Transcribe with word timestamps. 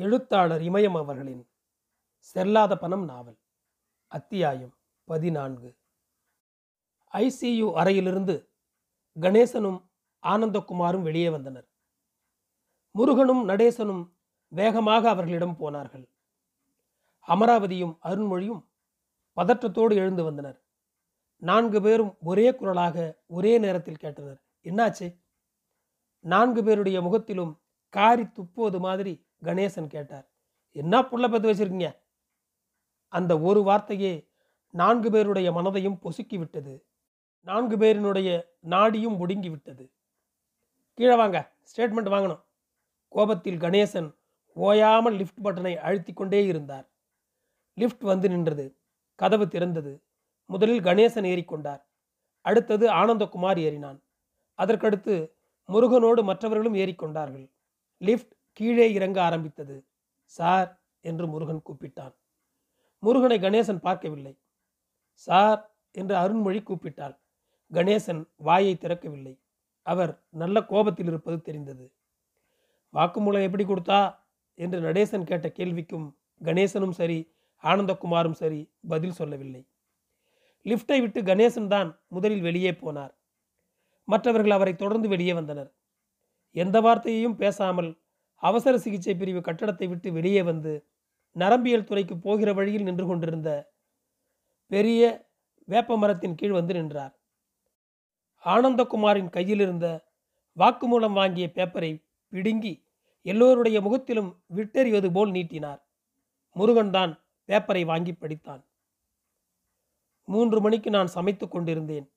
எழுத்தாளர் 0.00 0.60
இமயம் 0.60 0.96
அவர்களின் 0.96 1.50
செல்லாத 2.34 2.74
பணம் 2.74 3.04
நாவல் 3.04 3.38
அத்தியாயம் 4.06 4.78
பதினான்கு. 5.04 5.76
ஐசியு 7.12 7.72
அறையிலிருந்து 7.72 8.48
கணேசனும் 9.20 9.88
ஆனந்தகுமாரும் 10.22 11.02
வெளியே 11.02 11.28
வந்தனர். 11.28 11.68
முருகனும் 12.90 13.48
நடேசனும் 13.48 14.12
வேகமாக 14.48 15.08
அவர்களிடம் 15.08 15.56
போனார்கள். 15.56 16.08
அமராவதியும் 17.28 17.98
அருண்மொழியும் 18.02 18.62
பதற்றத்தோடு 19.36 19.94
எழுந்து 19.94 20.24
வந்தனர். 20.24 20.64
நான்கு 21.36 21.82
பேரும் 21.82 22.16
ஒரே 22.20 22.54
குரலாக 22.54 23.22
ஒரே 23.26 23.58
நேரத்தில் 23.58 24.00
கேட்டனர். 24.00 24.40
என்னாச்சு? 24.64 25.22
நான்கு 26.20 26.64
பேருடைய 26.64 27.00
முகத்திலும் 27.00 27.60
காரி 27.88 28.22
துப்புவது 28.22 28.78
மாதிரி 28.78 29.28
கணேசன் 29.44 29.86
கேட்டார் 29.86 30.26
என்ன 30.72 31.00
புள்ள 31.00 31.30
பத்து 31.30 31.52
வச்சிருக்கீங்க? 31.52 31.96
அந்த 33.08 33.40
ஒரு 33.40 33.62
வார்த்தையே 33.62 34.28
நான்கு 34.70 35.10
பேருடைய 35.10 35.52
மனதையும் 35.52 35.98
பொசுக்கி 36.02 36.38
விட்டது. 36.38 36.86
நான்கு 37.40 37.76
பேரினுடைய 37.76 38.28
நாடியும் 38.70 39.18
ஒடுங்கி 39.18 39.48
விட்டது. 39.48 39.92
கீழே 40.94 41.16
வாங்க 41.16 41.52
ஸ்டேட்மெண்ட் 41.70 42.12
வாங்கணும். 42.14 42.42
கோபத்தில் 43.08 43.58
கணேசன் 43.58 44.14
ஓயாமல் 44.56 45.16
லிஃப்ட் 45.16 45.42
பட்டனை 45.42 45.76
அழுத்தி 45.76 46.12
கொண்டே 46.12 46.46
இருந்தார். 46.46 46.86
லிஃப்ட் 47.74 48.02
வந்து 48.02 48.28
நின்றது 48.28 48.78
கதவு 49.14 49.44
திறந்தது. 49.44 49.92
முதலில் 50.46 50.82
கணேசன் 50.82 51.28
ஏறிக்கொண்டார் 51.32 51.82
அடுத்தது 52.40 52.88
ஆனந்தகுமார் 52.88 53.58
ஏறினான். 53.66 53.98
அதற்கடுத்து 54.58 55.14
முருகனோடு 55.68 56.22
மற்றவர்களும் 56.22 56.74
ஏறிக்கொண்டார்கள் 56.74 57.46
லிஃப்ட் 57.96 58.34
கீழே 58.52 58.92
இறங்க 58.92 59.22
ஆரம்பித்தது. 59.22 59.86
சார் 60.24 60.82
என்று 61.00 61.26
முருகன் 61.26 61.62
கூப்பிட்டான். 61.68 62.14
முருகனை 62.98 63.38
கணேசன் 63.38 63.78
பார்க்கவில்லை. 63.78 64.38
சார் 65.12 65.74
என்று 65.92 66.14
அருண்மொழி 66.14 66.62
கூப்பிட்டாள். 66.62 67.18
கணேசன் 67.72 68.28
வாயை 68.36 68.74
திறக்கவில்லை. 68.74 69.38
அவர் 69.82 70.24
நல்ல 70.30 70.64
கோபத்தில் 70.64 71.06
இருப்பது 71.06 71.42
தெரிந்தது. 71.42 71.92
வாக்குமூலம் 72.94 73.42
எப்படி 73.42 73.64
கொடுத்தா? 73.64 74.16
என்று 74.54 74.80
நடேசன் 74.80 75.24
கேட்ட 75.24 75.48
கேள்விக்கும் 75.48 76.16
கணேசனும் 76.44 76.90
சரி 76.90 77.32
ஆனந்தகுமாரும் 77.64 78.32
சரி 78.32 78.72
பதில் 78.88 79.12
சொல்லவில்லை. 79.12 79.66
லிஃப்டை 80.66 81.00
விட்டு 81.00 81.22
கணேசன் 81.22 81.66
தான் 81.66 82.00
முதலில் 82.08 82.40
வெளியே 82.40 82.70
போனார். 82.70 83.12
மற்றவர்கள் 84.04 84.50
அவரை 84.50 84.76
தொடர்ந்து 84.76 85.08
வெளியே 85.08 85.32
வந்தனர். 85.32 85.72
எந்த 86.50 86.80
வார்த்தையையும் 86.80 87.34
பேசாமல் 87.34 88.00
அவசர 88.42 88.74
சிகிச்சை 88.74 89.14
பிரிவு 89.14 89.40
கட்டடத்தை 89.40 89.88
விட்டு 89.88 90.12
வெளியே 90.12 90.42
வந்து 90.42 90.88
நரம்பியல் 91.32 91.84
துறைக்கு 91.84 92.18
போகிற 92.18 92.52
வழியில் 92.52 92.82
நின்று 92.82 93.06
கொண்டிருந்த 93.06 93.72
பெரிய 94.66 95.28
வேப்ப 95.64 95.96
மரத்தின் 95.96 96.34
கீழ் 96.34 96.50
வந்து 96.50 96.74
நின்றார். 96.74 97.18
ஆனந்தகுமாரின் 98.44 99.30
கையில் 99.30 99.60
இருந்த 99.60 100.06
வாக்குமூலம் 100.56 101.12
வாங்கிய 101.12 101.52
பேப்பரை 101.54 102.04
பிடுங்கி 102.28 102.86
எல்லோருடைய 103.22 103.80
முகத்திலும் 103.80 104.44
விட்டெறிவது 104.56 105.12
போல் 105.12 105.30
நீட்டினார். 105.30 105.86
முருகன் 106.52 106.90
தான் 106.90 107.24
பேப்பரை 107.46 107.84
வாங்கி 107.84 108.12
படித்தான். 108.12 108.64
மூன்று 110.24 110.60
மணிக்கு 110.60 110.90
நான் 110.90 111.06
சமைத்து 111.06 111.48
கொண்டிருந்தேன். 111.48 112.12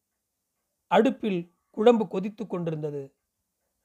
அடுப்பில் 0.88 1.56
குழம்பு 1.70 2.08
கொதித்து 2.08 2.48
கொண்டிருந்தது. 2.48 3.16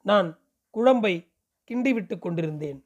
நான் 0.01 0.39
குழம்பை 0.69 1.28
கிண்டிவிட்டு 1.69 2.19
கொண்டிருந்தேன். 2.19 2.79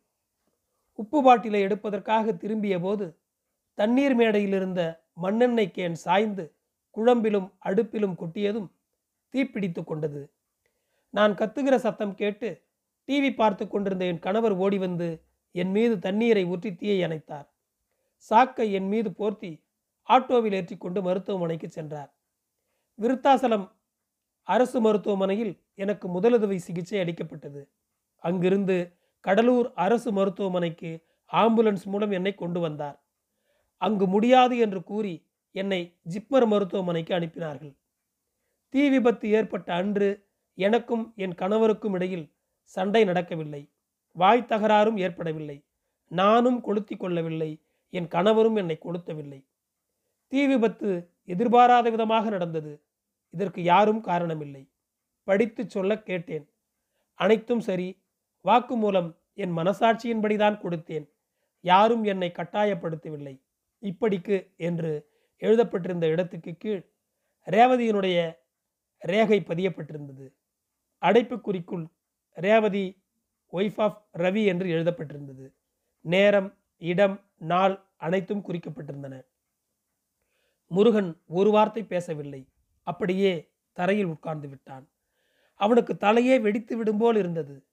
உப்பு 0.99 1.19
பாட்டிலை 1.23 1.61
எடுப்பதற்காக 1.61 2.33
திரும்பிய 2.33 2.79
போது 2.79 3.05
தண்ணீர் 3.73 4.15
மேடையில் 4.15 4.53
இருந்த 4.53 4.81
மண்ணெண்ணெய் 5.13 5.75
கேன் 5.75 5.97
சாய்ந்து 6.05 6.45
குழம்பிலும் 6.91 7.47
அடுப்பிலும் 7.65 8.17
கொட்டியதும் 8.21 8.69
தீப்பிடித்து 9.33 9.83
கொண்டது. 9.83 10.21
நான் 11.09 11.33
கத்துகிற 11.33 11.75
சத்தம் 11.75 12.15
கேட்டு 12.15 12.49
டிவி 13.07 13.35
பார்த்து 13.35 13.67
கொண்டிருந்த 13.67 14.05
என் 14.05 14.19
கணவர் 14.19 14.55
ஓடி 14.55 14.77
வந்து 14.77 15.07
என் 15.51 15.71
மீது 15.71 15.99
தண்ணீரை 15.99 16.43
ஊற்றி 16.45 16.75
தீயை 16.75 16.99
அணைத்தார். 17.03 17.47
சாக்கை 18.17 18.67
என் 18.73 18.87
மீது 18.87 19.09
போர்த்தி 19.11 19.51
ஆட்டோவில் 20.09 20.55
ஏற்றிக்கொண்டு 20.59 21.01
மருத்துவமனைக்கு 21.01 21.67
சென்றார். 21.69 22.11
விருத்தாசலம் 22.99 23.65
அரசு 24.47 24.81
மருத்துவமனையில் 24.81 25.53
எனக்கு 25.75 26.07
முதலுதவி 26.07 26.55
சிகிச்சை 26.55 26.99
அளிக்கப்பட்டது. 26.99 27.61
அங்கிருந்து 28.23 28.93
கடலூர் 29.19 29.73
அரசு 29.73 30.11
மருத்துவமனைக்கு 30.11 30.91
ஆம்புலன்ஸ் 31.31 31.83
மூலம் 31.83 32.11
என்னை 32.11 32.33
கொண்டு 32.35 32.59
வந்தார். 32.59 33.03
அங்கு 33.77 34.07
முடியாது 34.07 34.57
என்று 34.57 34.83
கூறி 34.83 35.27
என்னை 35.51 35.97
ஜிப்மர் 36.09 36.47
மருத்துவமனைக்கு 36.47 37.13
அனுப்பினார்கள். 37.15 37.75
தீ 38.69 38.89
விபத்து 38.89 39.29
ஏற்பட்ட 39.29 39.73
அன்று 39.73 40.27
எனக்கும் 40.53 41.13
என் 41.15 41.35
கணவருக்கும் 41.35 41.93
இடையில் 41.93 42.33
சண்டை 42.61 43.03
நடக்கவில்லை. 43.03 43.71
வாய் 44.11 44.45
தகராறும் 44.49 44.97
ஏற்படவில்லை. 44.97 45.65
நானும் 46.07 46.61
கொளுத்தி 46.61 46.95
கொள்ளவில்லை. 46.95 47.51
என் 47.89 48.07
கணவரும் 48.07 48.55
என்னை 48.55 48.77
கொளுத்தவில்லை. 48.81 49.45
தீ 50.27 50.47
விபத்து 50.47 50.89
எதிர்பாராத 51.25 51.89
விதமாக 51.89 52.29
நடந்தது. 52.29 52.73
இதற்கு 53.29 53.63
யாரும் 53.63 54.03
காரணமில்லை. 54.03 54.63
படித்து 55.23 55.69
சொல்ல 55.69 56.01
கேட்டேன். 56.01 56.45
அனைத்தும் 57.13 57.59
சரி. 57.59 58.02
வாக்குமூலம் 58.43 59.15
என் 59.33 59.57
மனசாட்சியின்படிதான் 59.57 60.59
கொடுத்தேன். 60.59 61.09
யாரும் 61.61 62.03
என்னை 62.03 62.31
கட்டாயப்படுத்தவில்லை. 62.31 63.41
இப்படிக்கு 63.81 64.55
என்று 64.55 65.09
எழுதப்பட்டிருந்த 65.39 66.03
இடத்துக்கு 66.03 66.55
கீழ் 66.55 66.91
ரேவதியினுடைய 67.45 68.37
ரேகை 68.97 69.39
பதியப்பட்டிருந்தது. 69.39 70.33
அடைப்புக்குறிக்குள் 71.01 71.85
ரேவதி 72.31 73.03
ஒய்ஃப் 73.51 73.81
ஆஃப் 73.81 74.07
ரவி 74.17 74.45
என்று 74.45 74.65
எழுதப்பட்டிருந்தது. 74.65 75.53
நேரம் 75.99 76.57
இடம் 76.77 77.29
நாள் 77.37 77.83
அனைத்தும் 77.97 78.45
குறிக்கப்பட்டிருந்தன. 78.45 79.25
முருகன் 80.67 81.21
ஒரு 81.27 81.51
வார்த்தை 81.51 81.83
பேசவில்லை. 81.83 82.49
அப்படியே 82.81 83.51
தரையில் 83.73 84.05
உட்கார்ந்து 84.05 84.47
விட்டான். 84.47 84.89
அவனுக்கு 85.55 85.93
தலையே 85.93 86.41
வெடித்து 86.41 86.77
விடும் 86.77 86.97
போல் 86.97 87.15
இருந்தது. 87.15 87.65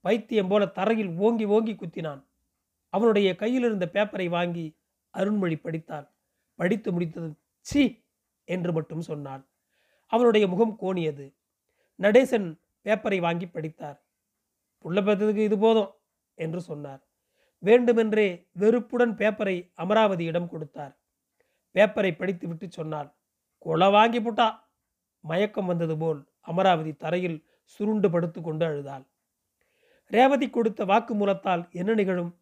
பைத்தியம் 0.00 0.48
போல 0.48 0.66
தரையில் 0.66 1.12
ஓங்கி 1.16 1.44
ஓங்கி 1.44 1.72
குத்தினான். 1.72 2.22
அவனுடைய 2.88 3.28
கையில் 3.34 3.62
இருந்த 3.62 3.90
பேப்பரை 3.92 4.28
வாங்கி 4.28 4.66
அருண்மொழி 5.14 5.56
படித்தான் 5.58 6.06
படித்து 6.54 6.92
முடித்ததும் 6.92 7.38
சி 7.60 7.82
என்று 8.44 8.72
மட்டும் 8.72 9.00
சொன்னான் 9.00 9.42
அவனுடைய 10.06 10.46
முகம் 10.46 10.78
கோணியது. 10.82 11.26
நடேசன் 11.98 12.48
பேப்பரை 12.84 13.18
வாங்கி 13.20 13.46
படித்தார். 13.48 13.98
புள்ள 14.84 14.98
பார்த்ததுக்கு 15.00 15.44
இது 15.48 15.58
போதும் 15.58 15.90
என்று 16.34 16.60
சொன்னார். 16.60 17.02
வேண்டுமென்றே 17.58 18.48
வெறுப்புடன் 18.52 19.14
பேப்பரை 19.16 19.56
அமராவதியிடம் 19.76 20.48
கொடுத்தார். 20.48 20.94
பேப்பரை 21.74 22.16
படித்து 22.16 22.48
விட்டு 22.48 22.66
சொன்னாள். 22.70 23.10
கொலை 23.58 23.90
வாங்கி 23.90 24.20
புட்டா. 24.20 24.48
மயக்கம் 25.24 25.66
வந்தது 25.66 25.98
போல் 25.98 26.20
அமராவதி 26.40 26.92
தரையில் 26.92 27.38
சுருண்டு 27.62 28.10
படுத்து 28.10 28.42
கொண்டு 28.42 28.64
அழுதாள். 28.66 29.06
ரேவதி 30.10 30.50
கொடுத்த 30.50 30.84
வாக்குமூலத்தால் 30.84 31.70
என்ன 31.70 31.94
நிகழும்? 31.94 32.38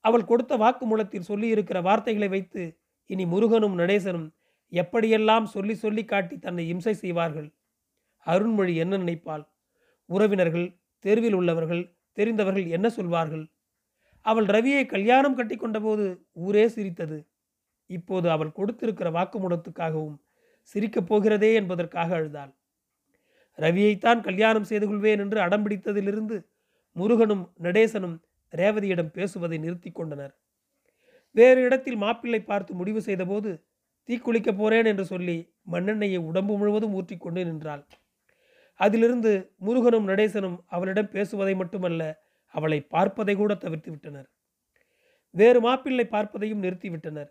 அவள் 0.00 0.24
கொடுத்த 0.24 0.56
வாக்குமூலத்தில் 0.56 1.28
சொல்லியிருக்கிற 1.28 1.82
வார்த்தைகளை 1.82 2.28
வைத்து 2.28 2.78
இனி 3.06 3.26
முருகனும் 3.26 3.78
நடேசனும் 3.78 4.28
எப்படியெல்லாம் 4.72 5.44
சொல்லி 5.44 5.74
சொல்லி 5.74 6.04
காட்டி 6.04 6.38
தன்னை 6.38 6.68
இம்சை 6.68 6.94
செய்வார்கள்? 6.94 7.48
அருண்மொழி 8.26 8.76
என்ன 8.76 8.96
நினைப்பாள்? 8.96 9.44
உறவினர்கள் 10.06 10.80
தெருவில் 10.98 11.34
உள்ளவர்கள் 11.34 11.96
தெரிந்தவர்கள் 12.12 12.66
என்ன 12.66 12.88
சொல்வார்கள்? 12.88 13.44
அவள் 14.20 14.44
ரவியை 14.44 14.86
கல்யாணம் 14.86 15.34
கட்டி 15.34 15.56
கொண்டபோது 15.56 16.26
ஊரே 16.32 16.68
சிரித்தது. 16.68 17.18
இப்போது 17.86 18.30
அவள் 18.30 18.52
கொடுத்திருக்கிற 18.52 19.10
வாக்குமூலத்துக்காகவும் 19.10 20.18
சிரிக்கப் 20.62 21.06
போகிறதே 21.06 21.54
என்பதற்காக 21.54 22.14
அழுதாள். 22.14 22.59
ரவியைத்தான் 23.60 24.20
கல்யாணம் 24.28 24.68
செய்து 24.70 24.86
கொள்வேன் 24.88 25.22
என்று 25.24 25.38
அடம்பிடித்ததிலிருந்து 25.46 26.36
முருகனும் 26.96 27.44
நடேசனும் 27.62 28.16
ரேவதியிடம் 28.52 29.14
பேசுவதை 29.16 29.58
நிறுத்தி 29.58 29.90
கொண்டனர். 29.90 30.32
வேறு 31.34 31.60
இடத்தில் 31.62 31.98
மாப்பிள்ளை 32.04 32.40
பார்த்து 32.42 32.72
முடிவு 32.74 33.00
செய்தபோது 33.02 33.50
தீக்குளிக்கப் 34.08 34.58
போறேன் 34.60 34.84
என்று 34.84 35.04
சொல்லி 35.04 35.36
மண்ணெண்ணையை 35.72 36.20
உடம்பு 36.28 36.54
முழுவதும் 36.56 36.94
ஊற்றிக்கொண்டு 36.98 37.42
நின்றாள். 37.44 37.82
அதிலிருந்து 38.80 39.32
முருகனும் 39.56 40.08
நடேசனும் 40.08 40.58
அவளிடம் 40.66 41.12
பேசுவதை 41.14 41.54
மட்டுமல்ல 41.54 42.02
அவளை 42.54 42.78
பார்ப்பதை 42.94 43.34
கூட 43.36 43.52
தவிர்த்து 43.54 43.90
விட்டனர். 43.90 44.28
வேறு 45.34 45.58
மாப்பிள்ளை 45.60 46.06
பார்ப்பதையும் 46.06 46.62
நிறுத்திவிட்டனர் 46.64 47.30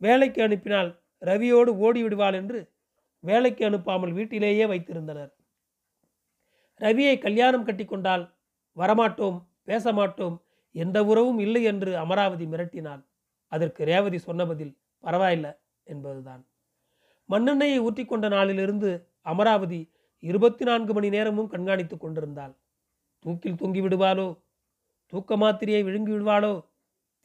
வேலைக்கு 0.00 0.40
அனுப்பினால் 0.42 0.90
ரவியோடு 1.22 1.70
ஓடிவிடுவாள் 1.84 2.36
என்று 2.40 2.60
வேலைக்கு 3.24 3.62
அனுப்பாமல் 3.68 4.12
வீட்டிலேயே 4.12 4.64
வைத்திருந்தனர். 4.66 5.32
ரவியை 6.80 7.18
கல்யாணம் 7.18 7.64
கட்டி 7.64 7.84
கொண்டால் 7.84 8.36
வரமாட்டோம் 8.76 9.42
பேச 9.64 9.92
மாட்டோம் 9.92 10.42
எந்த 10.72 11.04
உறவும் 11.04 11.38
இல்லை 11.38 11.62
என்று 11.62 11.96
அமராவதி 11.98 12.46
மிரட்டினாள். 12.46 13.04
அதற்கு 13.46 13.84
ரேவதி 13.84 14.18
சொன்ன 14.18 14.46
பதில் 14.46 14.78
பரவாயில்ல 15.02 15.58
என்பதுதான். 15.82 16.46
மண்ணெண்ணெயை 17.28 17.78
ஊற்றிக்கொண்ட 17.80 18.28
நாளிலிருந்து 18.28 19.08
அமராவதி 19.20 19.92
இருபத்தி 20.18 20.64
நான்கு 20.64 20.92
மணி 20.92 21.08
நேரமும் 21.08 21.50
கண்காணித்துக் 21.50 22.00
கொண்டிருந்தாள். 22.00 22.54
தூக்கில் 23.18 23.54
தொங்கி 23.54 23.80
விடுவாளோ? 23.82 24.40
தூக்க 25.06 25.36
மாத்திரையை 25.36 25.84
விழுங்கி 25.84 26.12
விடுவாளோ? 26.12 26.66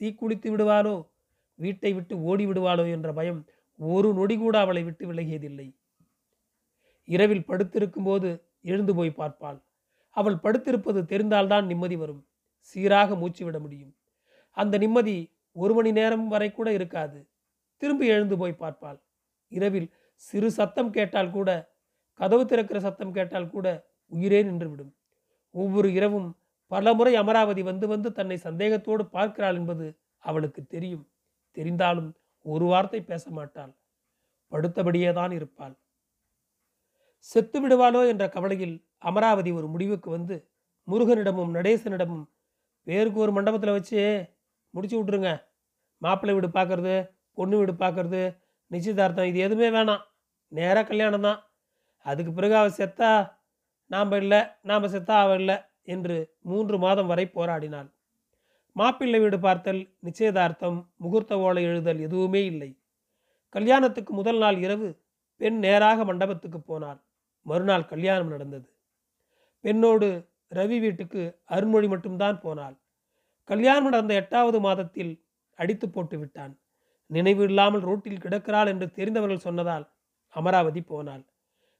தீக்குளித்து 0.01 0.57
விடுவாளோ? 0.57 1.09
வீட்டை 1.55 1.93
விட்டு 1.93 2.21
ஓடி 2.21 2.45
விடுவாளோ 2.45 2.91
என்ற 2.91 3.13
பயம் 3.13 3.45
ஒரு 3.75 4.13
நொடி 4.13 4.37
கூட 4.37 4.59
அவளை 4.59 4.83
விட்டு 4.83 5.13
விலகியதில்லை. 5.13 5.75
இரவில் 7.05 7.45
படுத்திருக்கும் 7.45 8.03
போது 8.03 8.48
எழுந்து 8.65 8.95
போய் 8.95 9.17
பார்ப்பாள். 9.17 9.59
அவள் 10.09 10.35
படுத்திருப்பது 10.35 10.99
தெரிந்தால்தான் 11.03 11.65
நிம்மதி 11.65 11.95
வரும். 11.95 12.27
சீராக 12.61 13.15
மூச்சு 13.15 13.45
விட 13.45 13.59
முடியும். 13.59 13.93
அந்த 14.51 14.77
நிம்மதி 14.77 15.31
ஒரு 15.51 15.73
மணி 15.73 15.91
நேரம் 15.91 16.27
வரை 16.27 16.51
கூட 16.51 16.71
இருக்காது. 16.71 17.27
திரும்பி 17.77 18.07
எழுந்து 18.07 18.37
போய் 18.37 18.59
பார்ப்பாள். 18.59 18.99
இரவில் 19.47 19.93
சிறு 20.15 20.51
சத்தம் 20.51 20.91
கேட்டால் 20.91 21.31
கூட 21.31 21.49
கதவு 22.19 22.45
திறக்கிற 22.45 22.79
சத்தம் 22.79 23.11
கேட்டால் 23.11 23.49
கூட 23.49 23.67
உயிரே 24.11 24.43
நின்றுவிடும். 24.43 24.91
ஒவ்வொரு 25.51 25.93
இரவும் 25.93 26.37
பல 26.67 26.93
முறை 26.93 27.15
அமராவதி 27.15 27.61
வந்து 27.61 27.87
வந்து 27.87 28.11
தன்னை 28.11 28.37
சந்தேகத்தோடு 28.37 29.03
பார்க்கிறாள் 29.05 29.55
என்பது 29.55 29.99
அவளுக்கு 30.23 30.65
தெரியும். 30.65 31.05
தெரிந்தாலும் 31.57 32.09
ஒரு 32.45 32.65
வார்த்தை 32.65 33.01
பேச 33.01 33.29
மாட்டாள். 33.29 33.71
படுத்தபடியே 34.51 35.13
தான் 35.13 35.31
இருப்பாள். 35.31 35.75
செத்து 37.27 37.57
விடுவாளோ 37.63 38.01
என்ற 38.11 38.25
கவலையில் 38.35 38.75
அமராவதி 39.09 39.51
ஒரு 39.59 39.67
முடிவுக்கு 39.73 40.09
வந்து 40.17 40.35
முருகனிடமும் 40.87 41.55
நடேசனிடமும் 41.57 42.25
பேருக்கு 42.87 43.19
ஒரு 43.25 43.31
மண்டபத்தில் 43.37 43.75
வச்சு 43.77 43.99
முடிச்சு 44.73 44.95
விட்ருங்க 44.97 45.31
மாப்பிள்ளை 46.01 46.33
வீடு 46.35 46.49
பார்க்கறது 46.57 46.95
பொண்ணு 47.37 47.55
வீடு 47.59 47.73
பார்க்கறது 47.83 48.21
நிச்சயதார்த்தம் 48.71 49.29
இது 49.29 49.39
எதுவுமே 49.45 49.69
வேணாம். 49.75 50.03
நேராக 50.51 50.85
கல்யாணம் 50.89 51.25
தான். 51.27 51.39
அதுக்கு 52.05 52.31
பிறகு 52.33 52.55
அவள் 52.59 52.77
செத்தா 52.79 53.11
நாம் 53.91 54.15
இல்லை 54.23 54.39
நாம் 54.69 54.91
செத்தா 54.93 55.15
அவள் 55.23 55.39
இல்லை 55.41 55.57
என்று 55.93 56.17
மூன்று 56.49 56.75
மாதம் 56.85 57.09
வரை 57.11 57.25
போராடினாள். 57.37 57.89
மாப்பிள்ளை 58.75 59.19
வீடு 59.23 59.37
பார்த்தல் 59.39 59.81
நிச்சயதார்த்தம் 60.07 60.77
முகூர்த்த 61.03 61.39
ஓலை 61.45 61.63
எழுதல் 61.69 62.01
எதுவுமே 62.07 62.41
இல்லை. 62.51 62.69
கல்யாணத்துக்கு 63.55 64.11
முதல் 64.13 64.39
நாள் 64.43 64.57
இரவு 64.65 64.89
பெண் 65.41 65.59
நேராக 65.65 66.03
மண்டபத்துக்கு 66.09 66.59
போனாள். 66.61 66.99
மறுநாள் 67.41 67.85
கல்யாணம் 67.85 68.27
நடந்தது. 68.27 68.67
பெண்ணோடு 69.61 70.09
ரவி 70.51 70.77
வீட்டுக்கு 70.79 71.41
அருண்மொழி 71.49 71.87
மட்டும்தான் 71.87 72.39
போனாள். 72.39 72.75
கல்யாணம் 73.43 73.89
நடந்த 73.89 74.13
எட்டாவது 74.13 74.59
மாதத்தில் 74.59 75.23
அடித்து 75.53 75.89
போட்டு 75.89 76.17
விட்டான். 76.19 76.53
நினைவு 77.05 77.43
இல்லாமல் 77.43 77.81
ரோட்டில் 77.81 78.21
கிடக்கிறாள் 78.21 78.67
என்று 78.67 78.91
தெரிந்தவர்கள் 78.91 79.39
சொன்னதால் 79.39 79.85
அமராவதி 80.29 80.81
போனாள். 80.81 81.23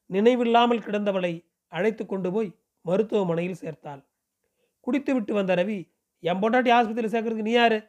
நினைவில்லாமல் 0.06 0.80
கிடந்தவளை 0.80 1.34
அழைத்து 1.68 2.06
கொண்டு 2.06 2.32
போய் 2.32 2.50
மருத்துவமனையில் 2.82 3.62
சேர்த்தாள். 3.62 4.02
குடித்துவிட்டு 4.80 5.34
வந்த 5.34 5.56
ரவி 5.56 5.80
என் 6.20 6.42
பொண்டாட்டி 6.42 6.72
ஆஸ்பத்திரியில் 6.72 7.14
சேர்க்கறதுக்கு 7.14 7.50
நீ 7.50 7.52
யாரு? 7.52 7.80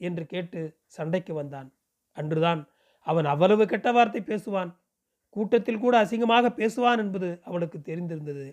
என்று 0.00 0.26
கேட்டு 0.26 0.60
சண்டைக்கு 0.86 1.34
வந்தான். 1.34 1.68
அன்றுதான் 2.12 2.60
அவன் 3.06 3.24
அவ்வளவு 3.24 3.66
கெட்ட 3.66 3.92
வார்த்தை 3.92 4.20
பேசுவான். 4.20 4.70
கூட்டத்தில் 5.36 5.82
கூட 5.84 5.94
அசிங்கமாக 6.04 6.50
பேசுவான் 6.60 7.00
என்பது 7.04 7.28
அவளுக்கு 7.44 7.78
தெரிந்திருந்தது. 7.78 8.46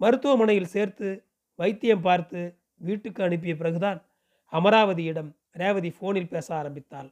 மருத்துவமனையில் 0.00 0.72
சேர்த்து 0.74 1.08
வைத்தியம் 1.58 2.04
பார்த்து 2.06 2.40
வீட்டுக்கு 2.76 3.20
அனுப்பிய 3.24 3.52
பிறகுதான் 3.56 3.98
அமராவதியிடம் 4.52 5.30
ரேவதி 5.60 5.90
ஃபோனில் 5.96 6.32
பேச 6.34 6.48
ஆரம்பித்தாள். 6.60 7.10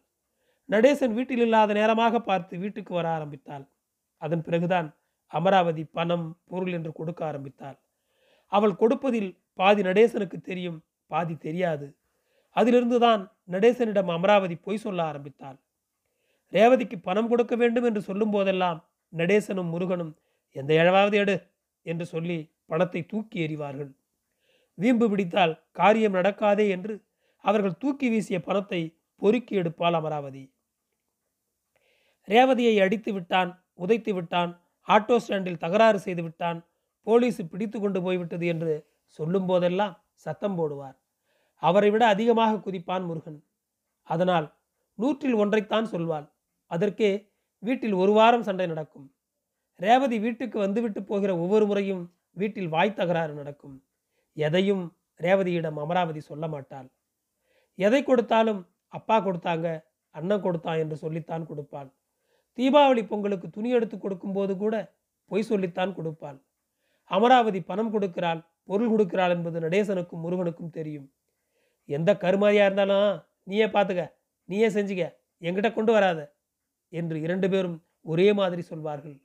நடேசன் 0.69 1.15
வீட்டில் 1.19 1.43
இல்லாத 1.47 1.71
நேரமாக 1.73 2.21
பார்த்து 2.21 2.55
வீட்டுக்கு 2.59 2.93
வர 2.95 3.07
ஆரம்பித்தாள். 3.17 3.65
அதன் 4.23 4.45
பிறகுதான் 4.47 4.89
அமராவதி 5.33 5.85
பணம் 5.97 6.27
பொருள் 6.51 6.75
என்று 6.79 6.93
கொடுக்க 6.93 7.21
ஆரம்பித்தாள். 7.27 7.79
அவள் 8.53 8.75
கொடுப்பதில் 8.75 9.31
பாதி 9.55 9.83
நடேசனுக்கு 9.83 10.39
தெரியும் 10.41 10.79
பாதி 11.11 11.35
தெரியாது. 11.47 11.87
அதிலிருந்து 12.57 12.99
தான் 12.99 13.23
நடேசனிடம் 13.55 14.11
அமராவதி 14.17 14.57
பொய் 14.67 14.83
சொல்ல 14.85 15.01
ஆரம்பித்தாள். 15.11 15.59
ரேவதிக்கு 16.52 16.97
பணம் 17.08 17.31
கொடுக்க 17.32 17.55
வேண்டும் 17.56 17.87
என்று 17.88 18.00
சொல்லும் 18.08 18.32
போதெல்லாம் 18.35 18.79
நடேசனும் 19.12 19.70
முருகனும் 19.75 20.12
எந்த 20.56 20.70
இழவாவது 20.75 21.17
எடு 21.23 21.37
என்று 21.87 22.05
சொல்லி 22.06 22.38
பணத்தை 22.70 23.00
தூக்கி 23.12 23.38
எறிவார்கள். 23.47 23.91
வீம்பு 24.79 25.06
பிடித்தால் 25.11 25.52
காரியம் 25.73 26.17
நடக்காதே 26.19 26.67
என்று 26.76 26.94
அவர்கள் 27.44 27.81
தூக்கி 27.82 28.08
வீசிய 28.12 28.38
பணத்தை 28.41 28.81
பொறுக்கி 29.23 29.55
எடுப்பாள் 29.61 29.97
அமராவதி. 29.99 30.43
ரேவதியை 32.29 32.75
அடித்து 32.85 33.11
விட்டான் 33.12 33.50
உதைத்து 33.75 34.12
விட்டான் 34.14 34.50
ஆட்டோ 34.88 35.17
ஸ்டாண்டில் 35.25 35.62
தகராறு 35.64 35.99
செய்து 36.06 36.23
விட்டான் 36.23 36.58
போலீஸ் 37.06 37.41
பிடித்து 37.52 37.79
கொண்டு 37.81 37.99
போய்விட்டது 38.02 38.47
என்று 38.47 38.73
சொல்லும் 39.19 39.47
போதெல்லாம் 39.50 39.94
சத்தம் 40.25 40.56
போடுவார். 40.58 40.97
அவரை 41.62 41.88
விட 41.91 42.02
அதிகமாக 42.06 42.61
குதிப்பான் 42.67 43.06
முருகன். 43.08 43.38
அதனால் 44.08 44.47
நூற்றில் 44.99 45.38
ஒன்றைத்தான் 45.43 45.91
சொல்வாள். 45.94 46.26
அதற்கே 46.71 47.11
வீட்டில் 47.63 47.95
ஒரு 48.03 48.13
வாரம் 48.13 48.47
சண்டை 48.49 48.67
நடக்கும். 48.67 49.07
ரேவதி 49.81 50.17
வீட்டுக்கு 50.19 50.59
வந்துவிட்டு 50.59 51.01
போகிற 51.11 51.31
ஒவ்வொரு 51.45 51.65
முறையும் 51.67 52.03
வீட்டில் 52.41 52.73
வாய் 52.75 52.99
தகராறு 52.99 53.33
நடக்கும். 53.35 53.77
எதையும் 54.37 54.85
ரேவதியிடம் 55.21 55.79
அமராவதி 55.85 56.21
சொல்ல 56.21 56.45
மாட்டாள். 56.49 56.89
எதை 57.79 58.01
கொடுத்தாலும் 58.03 58.61
அப்பா 58.99 59.17
கொடுத்தாங்க 59.27 59.67
அண்ணன் 60.15 60.45
கொடுத்தான் 60.45 60.81
என்று 60.83 60.97
சொல்லித்தான் 60.97 61.45
கொடுப்பாள். 61.51 61.89
தீபாவளி 62.59 63.03
பொங்கலுக்கு 63.11 63.49
துணி 63.51 63.69
எடுத்து 63.71 63.97
கொடுக்கும்போது 63.99 64.53
கூட 64.57 64.75
பொய் 65.31 65.49
சொல்லித்தான் 65.51 65.93
கொடுப்பாள். 65.99 66.39
அமராவதி 67.11 67.61
பணம் 67.71 67.93
கொடுக்கிறாள் 67.95 68.41
பொருள் 68.69 68.93
கொடுக்கிறாள் 68.93 69.33
என்பது 69.37 69.59
நடேசனுக்கும் 69.67 70.25
முருகனுக்கும் 70.25 70.75
தெரியும். 70.79 71.07
எந்த 71.89 72.11
கருமாதியாக 72.25 72.69
இருந்தாலும் 72.69 73.09
நீயே 73.51 73.67
பார்த்துக்க 73.77 74.03
நீயே 74.49 74.69
செஞ்சுக்க 74.77 75.05
என்கிட்ட 75.43 75.69
கொண்டு 75.73 75.93
வராத. 75.97 76.21
என்று 76.93 77.21
இரண்டு 77.21 77.51
பேரும் 77.51 77.85
ஒரே 78.03 78.33
மாதிரி 78.33 78.63
சொல்வார்கள். 78.63 79.23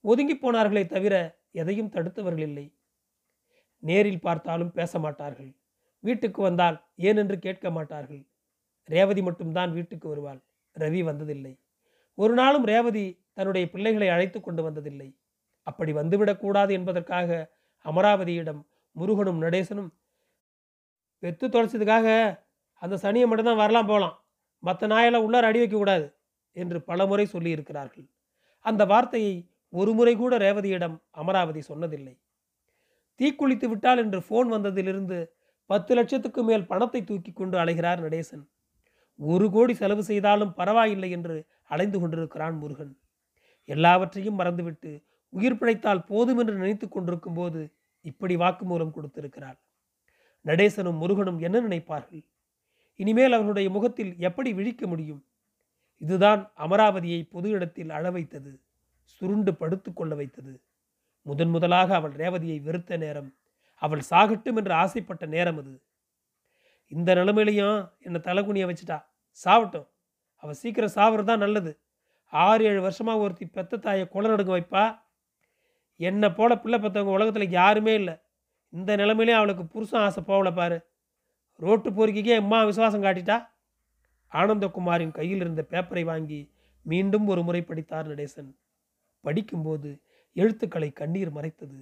ஒதுங்கி 0.00 0.34
போனார்களே 0.34 0.86
தவிர 0.86 1.38
எதையும் 1.52 1.90
தடுத்தவர்கள் 1.90 2.46
இல்லை. 2.48 2.74
நேரில் 3.78 4.20
பார்த்தாலும் 4.20 4.72
பேச 4.72 4.98
மாட்டார்கள். 4.98 5.54
வீட்டுக்கு 5.98 6.42
வந்தால் 6.42 6.86
ஏன் 6.96 7.16
என்று 7.16 7.38
கேட்க 7.38 7.70
மாட்டார்கள். 7.70 8.26
ரேவதி 8.84 9.22
மட்டும்தான் 9.22 9.72
வீட்டுக்கு 9.72 10.08
வருவாள். 10.08 10.40
ரவி 10.76 11.00
வந்ததில்லை. 11.04 11.58
ஒரு 12.14 12.34
நாளும் 12.34 12.66
ரேவதி 12.66 13.24
தன்னுடைய 13.32 13.70
பிள்ளைகளை 13.70 14.08
அழைத்து 14.08 14.40
கொண்டு 14.40 14.70
வந்ததில்லை. 14.70 15.16
அப்படி 15.62 15.92
வந்துவிடக்கூடாது 15.92 16.70
என்பதற்காக 16.70 17.56
அமராவதியிடம் 17.84 18.62
முருகனும் 18.92 19.42
நடேசனும் 19.42 19.90
வெத்து 21.18 21.46
தொலைச்சதுக்காக 21.48 22.06
அந்த 22.74 22.98
சனியை 23.02 23.26
மட்டும்தான் 23.26 23.56
வரலாம் 23.56 23.86
போகலாம். 23.86 24.24
மற்ற 24.58 24.86
நாயெல்லாம் 24.86 25.24
உள்ளார 25.26 25.42
அடி 25.42 25.60
வைக்கக்கூடாது 25.60 26.06
என்று 26.64 26.78
பலமுறை 26.90 27.26
சொல்லியிருக்கிறார்கள். 27.32 28.06
அந்த 28.64 28.82
வார்த்தையை 28.92 29.34
ஒருமுறை 29.72 30.14
கூட 30.16 30.34
ரேவதியிடம் 30.38 30.96
அமராவதி 31.20 31.62
சொன்னதில்லை. 31.68 32.14
தீக்குளித்து 33.20 33.66
விட்டால் 33.68 34.00
என்று 34.04 34.18
ஃபோன் 34.26 34.48
வந்ததிலிருந்து 34.54 35.18
பத்து 35.70 35.92
லட்சத்துக்கு 35.94 36.40
மேல் 36.42 36.68
பணத்தை 36.70 37.00
தூக்கி 37.04 37.32
கொண்டு 37.32 37.56
அலைகிறார் 37.62 38.00
நடேசன். 38.04 38.44
ஒரு 39.18 39.46
கோடி 39.50 39.74
செலவு 39.74 40.02
செய்தாலும் 40.02 40.54
பரவாயில்லை 40.54 41.10
என்று 41.16 41.36
அலைந்து 41.74 41.98
கொண்டிருக்கிறான் 42.00 42.56
முருகன். 42.62 42.92
எல்லாவற்றையும் 43.68 44.38
மறந்துவிட்டு 44.40 44.92
உயிர் 45.32 45.58
பிழைத்தால் 45.58 46.06
போதும் 46.10 46.38
என்று 46.38 46.54
நினைத்து 46.54 46.86
கொண்டிருக்கும் 46.88 47.36
போது 47.38 47.60
இப்படி 48.04 48.34
வாக்குமூலம் 48.36 48.94
கொடுத்திருக்கிறாள். 48.94 49.58
நடேசனும் 50.44 51.00
முருகனும் 51.02 51.40
என்ன 51.46 51.56
நினைப்பார்கள்? 51.60 52.22
இனிமேல் 53.00 53.36
அவனுடைய 53.36 53.68
முகத்தில் 53.70 54.12
எப்படி 54.28 54.50
விழிக்க 54.52 54.84
முடியும்? 54.86 55.20
இதுதான் 56.00 56.52
அமராவதியை 56.58 57.20
பொது 57.30 57.50
இடத்தில் 57.50 57.90
அழ 57.90 58.10
வைத்தது 58.10 58.60
சுருண்டு 59.04 59.54
படுத்து 59.54 59.92
கொள்ள 59.92 60.14
வைத்தது. 60.14 60.52
முதன் 61.22 61.48
முதலாக 61.48 61.94
அவள் 61.94 62.12
ரேவதியை 62.12 62.62
வெறுத்த 62.62 62.96
நேரம் 62.96 63.30
அவள் 63.82 64.02
சாகட்டும் 64.10 64.56
என்று 64.56 64.72
ஆசைப்பட்ட 64.72 65.26
நேரம் 65.26 65.58
அது. 65.58 65.82
இந்த 66.88 67.14
நிலைமையிலையும் 67.14 67.90
என்னை 67.98 68.20
தலைகுனிய 68.20 68.66
வச்சுட்டா? 68.66 68.98
சாவட்டும். 69.44 69.88
அவள் 70.36 70.54
சீக்கிரம் 70.54 70.94
சாவறது 70.94 71.22
தான் 71.22 71.38
நல்லது. 71.38 71.72
ஆறு 72.32 72.64
ஏழு 72.64 72.80
வருஷமாக 72.80 73.18
ஒருத்தி 73.18 73.46
பெத்த 73.46 73.76
தாயை 73.76 74.08
கொலை 74.08 74.30
நடுங்க 74.30 74.52
வைப்பா? 74.58 74.84
என்னை 75.96 76.28
போல 76.30 76.58
பிள்ளை 76.58 76.78
பெற்றவங்க 76.78 77.16
உலகத்தில் 77.16 77.50
யாருமே 77.50 77.94
இல்லை. 77.94 78.14
இந்த 78.68 78.96
நிலைமையிலையும் 78.96 79.40
அவளுக்கு 79.42 79.66
புருஷன் 79.66 80.00
ஆசை 80.00 80.22
போகல 80.22 80.52
பாரு. 80.52 80.78
ரோட்டு 81.60 81.90
பொறுக்கிக்கே 81.90 82.36
அம்மா 82.36 82.64
விசுவாசம் 82.64 83.02
காட்டிட்டா? 83.02 83.38
ஆனந்தகுமாரின் 84.32 85.16
கையில் 85.18 85.42
இருந்த 85.44 85.62
பேப்பரை 85.70 86.04
வாங்கி 86.04 86.40
மீண்டும் 86.86 87.26
ஒரு 87.26 87.42
முறை 87.42 87.62
படித்தார் 87.62 88.10
நடேசன். 88.12 88.50
படிக்கும்போது 89.24 89.90
எழுத்துக்களை 90.36 90.92
கண்ணீர் 90.92 91.32
மறைத்தது. 91.36 91.80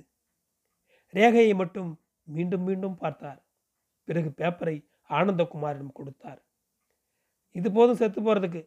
ரேகையை 1.14 1.54
மட்டும் 1.54 1.90
மீண்டும் 2.28 2.64
மீண்டும் 2.68 2.96
பார்த்தார். 2.96 3.40
பிறகு 4.08 4.30
பேப்பரை 4.40 4.76
ஆனந்தகுமாரிடம் 5.10 5.96
கொடுத்தார். 5.98 6.40
இது 7.54 7.68
போதும் 7.72 8.00
செத்து 8.00 8.20
போகிறதுக்கு 8.20 8.62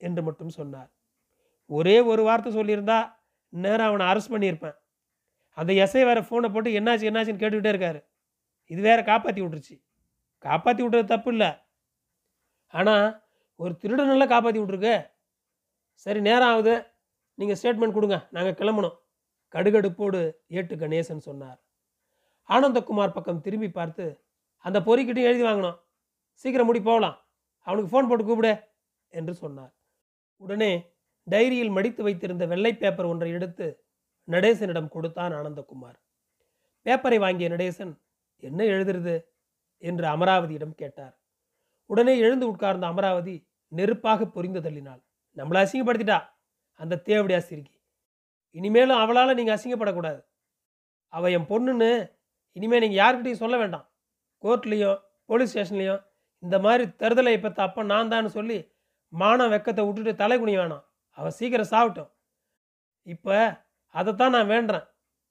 என்று 0.00 0.22
மட்டும் 0.22 0.56
சொன்னார். 0.58 0.90
ஒரே 1.70 1.96
ஒரு 2.00 2.22
வார்த்தை 2.22 2.50
சொல்லியிருந்தா 2.56 2.98
நேரம் 3.52 3.88
அவனை 3.90 4.06
அரெஸ்ட் 4.06 4.34
பண்ணியிருப்பேன். 4.34 4.76
அந்த 5.58 5.72
எஸ்ஐ 5.84 6.02
வேற 6.04 6.20
ஃபோனை 6.28 6.48
போட்டு 6.54 6.70
என்னாச்சு 6.78 7.08
என்னாச்சுன்னு 7.10 7.42
கேட்டுக்கிட்டே 7.42 7.72
இருக்காரு. 7.74 8.00
இது 8.70 8.80
வேற 8.80 9.02
காப்பாற்றி 9.02 9.40
விட்டுருச்சு. 9.42 9.76
காப்பாற்றி 10.44 10.82
விட்டுறது 10.82 11.12
தப்பு 11.14 11.30
இல்லை. 11.34 11.50
ஆனால் 12.74 13.06
ஒரு 13.56 13.72
திருடனெல்லாம் 13.82 14.28
காப்பாற்றி 14.28 14.60
விட்ருக்கு 14.60 14.94
சரி 15.94 16.20
நேரம் 16.20 16.48
ஆகுது. 16.48 16.74
நீங்கள் 17.34 17.58
ஸ்டேட்மெண்ட் 17.62 17.96
கொடுங்க. 17.96 18.28
நாங்கள் 18.30 18.58
கிளம்பணும். 18.60 18.96
கடுகடுப்போடு 19.54 20.20
ஏட்டு 20.46 20.74
கணேசன் 20.76 21.26
சொன்னார். 21.28 21.58
ஆனந்தகுமார் 22.48 23.12
பக்கம் 23.12 23.40
திரும்பி 23.40 23.70
பார்த்து 23.70 24.04
அந்த 24.56 24.80
பொறிக்கிட்டையும் 24.80 25.30
எழுதி 25.30 25.44
வாங்கினோம் 25.44 25.78
சீக்கிரம் 26.34 26.66
முடி 26.66 26.80
போகலாம். 26.80 27.16
அவனுக்கு 27.66 27.90
ஃபோன் 27.92 28.08
போட்டு 28.08 28.24
கூப்பிடு 28.24 28.52
என்று 29.08 29.34
சொன்னார். 29.34 29.72
உடனே 30.36 30.94
டைரியில் 31.30 31.70
மடித்து 31.70 32.02
வைத்திருந்த 32.02 32.46
வெள்ளை 32.46 32.72
பேப்பர் 32.76 33.06
ஒன்றை 33.06 33.30
எடுத்து 33.30 33.66
நடேசனிடம் 34.28 34.88
கொடுத்தான் 34.88 35.32
ஆனந்தகுமார். 35.32 35.98
பேப்பரை 36.86 37.18
வாங்கிய 37.18 37.48
நடேசன் 37.48 37.92
என்ன 38.42 38.64
எழுதுறது? 38.64 39.14
என்று 39.78 40.06
அமராவதியிடம் 40.06 40.74
கேட்டார். 40.74 41.14
உடனே 41.90 42.14
எழுந்து 42.18 42.46
உட்கார்ந்த 42.52 42.86
அமராவதி 42.92 43.36
நெருப்பாக 43.72 44.26
பொறிந்து 44.34 44.60
தள்ளினாள். 44.66 45.00
நம்மளை 45.36 45.58
அசிங்கப்படுத்திட்டா? 45.64 46.18
அந்த 46.80 47.00
தேவடி 47.08 47.34
சிரிக்கி 47.48 47.74
இனிமேலும் 48.54 49.00
அவளால் 49.02 49.38
நீங்கள் 49.38 49.56
அசிங்கப்படக்கூடாது. 49.56 50.20
அவள் 51.12 51.34
என் 51.36 51.48
பொண்ணுன்னு 51.50 51.90
இனிமேல் 52.56 52.82
நீங்கள் 52.84 53.00
யார்கிட்டையும் 53.02 53.42
சொல்ல 53.42 53.56
வேண்டாம். 53.62 53.86
கோர்ட்லேயும் 54.44 54.98
போலீஸ் 55.30 55.52
ஸ்டேஷன்லேயும் 55.52 56.02
இந்த 56.42 56.56
மாதிரி 56.64 56.84
தருதலை 57.02 57.32
இப்போ 57.36 57.50
தப்ப 57.60 57.82
நான் 57.92 58.12
தான் 58.14 58.36
சொல்லி 58.36 58.58
மானம் 59.12 59.52
வெக்கத்தை 59.52 59.82
விட்டுட்டு 59.86 60.12
தலை 60.22 60.36
குனிய 60.38 60.58
வேணாம். 60.60 60.84
அவள் 61.18 61.36
சீக்கிரம் 61.38 61.72
சாப்பிட்டோம் 61.74 62.10
இப்போ 63.06 63.36
அதைத்தான் 63.94 64.34
நான் 64.36 64.52
வேண்டுறேன். 64.54 64.86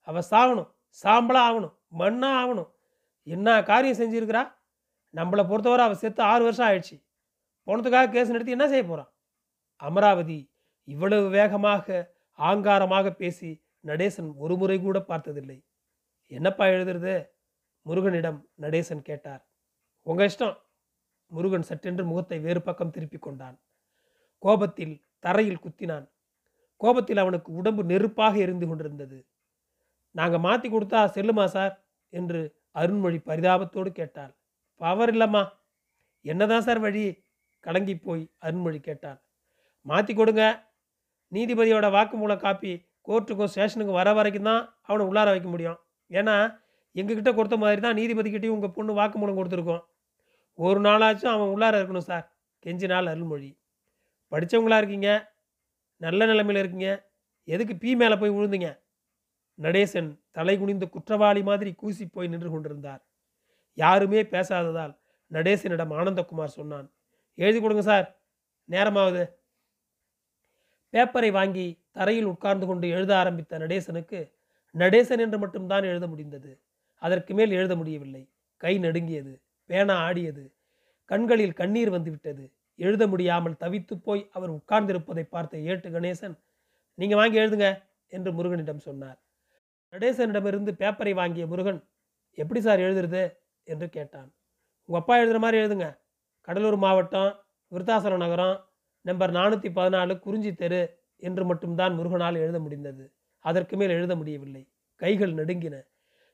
அவள் 0.07 0.27
சாகணும் 0.31 0.69
சாம்பலாக 1.03 1.47
ஆகணும். 1.47 1.73
மண்ணாக 2.01 2.39
ஆகணும். 2.41 2.69
என்ன 3.27 3.47
காரியம் 3.69 3.99
செஞ்சுருக்கிறா? 4.01 4.43
நம்மளை 5.15 5.43
பொறுத்தவரை 5.47 5.85
அவள் 5.85 5.95
செத்து 5.95 6.21
ஆறு 6.23 6.43
வருஷம் 6.43 6.67
ஆயிடுச்சு. 6.67 6.97
போனதுக்காக 7.67 8.11
கேஸ் 8.11 8.29
நடத்தி 8.29 8.51
என்ன 8.51 8.67
செய்ய 8.67 8.83
போகிறான் 8.83 9.11
அமராவதி 9.75 10.39
இவ்வளவு 10.83 11.29
வேகமாக 11.29 12.15
ஆங்காரமாக 12.39 13.11
பேசி 13.11 13.63
நடேசன் 13.85 14.29
ஒரு 14.35 14.55
முறை 14.55 14.81
கூட 14.81 14.99
பார்த்ததில்லை. 14.99 15.57
என்னப்பா 16.27 16.65
எழுதுறது? 16.65 17.27
முருகனிடம் 17.85 18.39
நடேசன் 18.61 19.01
கேட்டார். 19.01 19.47
உங்க 20.01 20.25
இஷ்டம். 20.25 20.55
முருகன் 21.31 21.61
சட்டென்று 21.61 22.03
முகத்தை 22.05 22.39
வேறு 22.39 22.61
பக்கம் 22.61 22.89
திருப்பி 22.89 23.17
கொண்டான். 23.17 23.57
கோபத்தில் 24.43 24.95
தரையில் 25.19 25.63
குத்தினான். 25.65 26.05
கோபத்தில் 26.81 27.17
அவனுக்கு 27.17 27.53
உடம்பு 27.53 27.83
நெருப்பாக 27.83 28.35
எரிந்து 28.37 28.67
கொண்டிருந்தது. 28.67 29.25
நாங்கள் 30.11 30.39
மாற்றி 30.39 30.69
கொடுத்தா 30.69 30.99
செல்லுமா 31.15 31.45
சார்? 31.45 31.85
என்று 32.09 32.41
அருண்மொழி 32.75 33.19
பரிதாபத்தோடு 33.25 33.91
கேட்டாள். 33.91 34.33
பவர் 34.81 35.11
இல்லைம்மா. 35.13 35.43
என்னதான் 36.25 36.65
சார் 36.67 36.81
வழி? 36.85 37.05
கலங்கி 37.65 37.95
போய் 37.97 38.23
அருண்மொழி 38.45 38.79
கேட்டார். 38.79 39.19
மாற்றி 39.85 40.13
கொடுங்க. 40.13 40.43
நீதிபதியோட 41.31 41.87
வாக்குமூல 41.95 42.33
காப்பி 42.43 42.73
கோர்ட்டுக்கும் 43.07 43.51
ஸ்டேஷனுக்கும் 43.53 43.99
வர 43.99 44.09
வரைக்கும் 44.17 44.47
தான் 44.49 44.61
அவனை 44.87 45.03
உள்ளார 45.09 45.27
வைக்க 45.33 45.49
முடியும். 45.53 45.79
ஏன்னா 46.11 46.35
எங்ககிட்ட 46.95 47.31
கொடுத்த 47.35 47.57
மாதிரி 47.63 47.81
தான் 47.81 47.97
நீதிபதிக்கிட்டையும் 47.99 48.55
உங்கள் 48.57 48.75
பொண்ணு 48.77 48.91
வாக்குமூலம் 48.99 49.39
கொடுத்துருக்கோம். 49.39 49.83
ஒரு 50.59 50.79
நாளாச்சும் 50.87 51.33
அவன் 51.35 51.51
உள்ளார 51.55 51.73
இருக்கணும் 51.79 52.09
சார். 52.11 52.25
கெஞ்சி 52.65 52.87
நாள் 52.93 53.11
அருள்மொழி 53.13 53.49
படித்தவங்களா 54.31 54.77
இருக்கீங்க? 54.81 55.09
நல்ல 56.01 56.25
நிலைமையில் 56.25 56.61
இருக்கீங்க? 56.61 56.89
எதுக்கு 57.47 57.73
பீ 57.81 57.89
மேலே 58.01 58.15
போய் 58.21 58.35
விழுந்தீங்க 58.35 58.69
நடேசன் 59.59 60.09
தலை 60.37 60.55
குனிந்து 60.61 60.85
குற்றவாளி 60.93 61.41
மாதிரி 61.49 61.71
கூசி 61.81 62.05
போய் 62.15 62.31
நின்று 62.31 62.49
கொண்டிருந்தார். 62.53 63.01
யாருமே 63.77 64.21
பேசாததால் 64.23 64.97
நடேசனிடம் 65.31 65.93
ஆனந்தகுமார் 65.93 66.55
சொன்னான். 66.57 66.93
எழுதி 67.35 67.59
கொடுங்க 67.61 67.81
சார். 67.81 68.19
நேரமாவது. 68.65 69.23
பேப்பரை 70.93 71.31
வாங்கி 71.31 71.83
தரையில் 71.91 72.25
உட்கார்ந்து 72.25 72.65
கொண்டு 72.65 72.89
எழுத 72.89 73.17
ஆரம்பித்த 73.17 73.57
நடேசனுக்கு 73.57 74.31
நடேசன் 74.75 75.19
என்று 75.19 75.39
மட்டும்தான் 75.39 75.83
எழுத 75.83 76.07
முடிந்தது. 76.07 76.61
அதற்கு 76.95 77.33
மேல் 77.33 77.51
எழுத 77.51 77.75
முடியவில்லை. 77.75 78.29
கை 78.57 78.77
நடுங்கியது. 78.77 79.41
பேனா 79.65 79.95
ஆடியது. 79.95 80.55
கண்களில் 81.05 81.53
கண்ணீர் 81.53 81.89
வந்துவிட்டது. 81.89 82.53
எழுத 82.75 83.07
முடியாமல் 83.07 83.53
தவித்து 83.53 83.95
போய் 83.95 84.29
அவர் 84.31 84.51
உட்கார்ந்திருப்பதை 84.51 85.23
பார்த்த 85.23 85.57
ஏட்டு 85.57 85.89
கணேசன் 85.89 86.39
நீங்க 86.93 87.15
வாங்கி 87.15 87.39
எழுதுங்க 87.39 87.83
என்று 88.07 88.31
முருகனிடம் 88.31 88.77
சொன்னார். 88.77 89.19
நடேசனிடமிருந்து 89.93 90.71
பேப்பரை 90.71 91.13
வாங்கிய 91.13 91.47
முருகன் 91.47 91.83
எப்படி 92.31 92.61
சார் 92.61 92.79
எழுதுறது? 92.79 93.23
என்று 93.67 93.89
கேட்டான். 93.89 94.29
உங்கள் 94.89 95.01
அப்பா 95.01 95.17
எழுதுகிற 95.17 95.39
மாதிரி 95.39 95.57
எழுதுங்க. 95.61 95.87
கடலூர் 96.41 96.77
மாவட்டம் 96.77 97.31
விருத்தாசலம் 97.71 98.17
நகரம் 98.17 98.55
நம்பர் 99.01 99.31
நானூற்றி 99.31 99.69
பதினாலு 99.69 100.19
குறிஞ்சி 100.19 100.51
தெரு 100.53 100.81
என்று 101.17 101.45
மட்டும்தான் 101.45 101.93
முருகனால் 101.93 102.35
எழுத 102.35 102.59
முடிந்தது. 102.59 103.13
அதற்கு 103.45 103.77
மேல் 103.77 103.89
எழுத 103.89 104.15
முடியவில்லை. 104.15 104.63
கைகள் 105.01 105.33
நடுங்கின. 105.33 105.75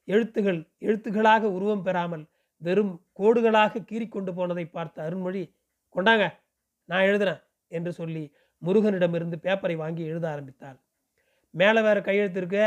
எழுத்துகள் 0.08 0.60
எழுத்துகளாக 0.80 1.44
உருவம் 1.52 1.84
பெறாமல் 1.84 2.24
வெறும் 2.62 2.94
கோடுகளாக 3.20 3.84
கீறிக்கொண்டு 3.84 4.32
போனதை 4.34 4.66
பார்த்த 4.66 5.04
அருண்மொழி 5.04 5.44
கொண்டாங்க 5.96 6.26
நான் 6.90 7.02
எழுதுறேன் 7.02 7.42
என்று 7.72 7.92
சொல்லி 7.94 8.24
முருகனிடமிருந்து 8.62 9.38
பேப்பரை 9.44 9.76
வாங்கி 9.76 10.04
எழுத 10.06 10.26
ஆரம்பித்தாள். 10.30 10.78
மேலே 11.54 11.82
வேறு 11.82 12.02
கையெழுத்து 12.02 12.40
இருக்கு. 12.40 12.66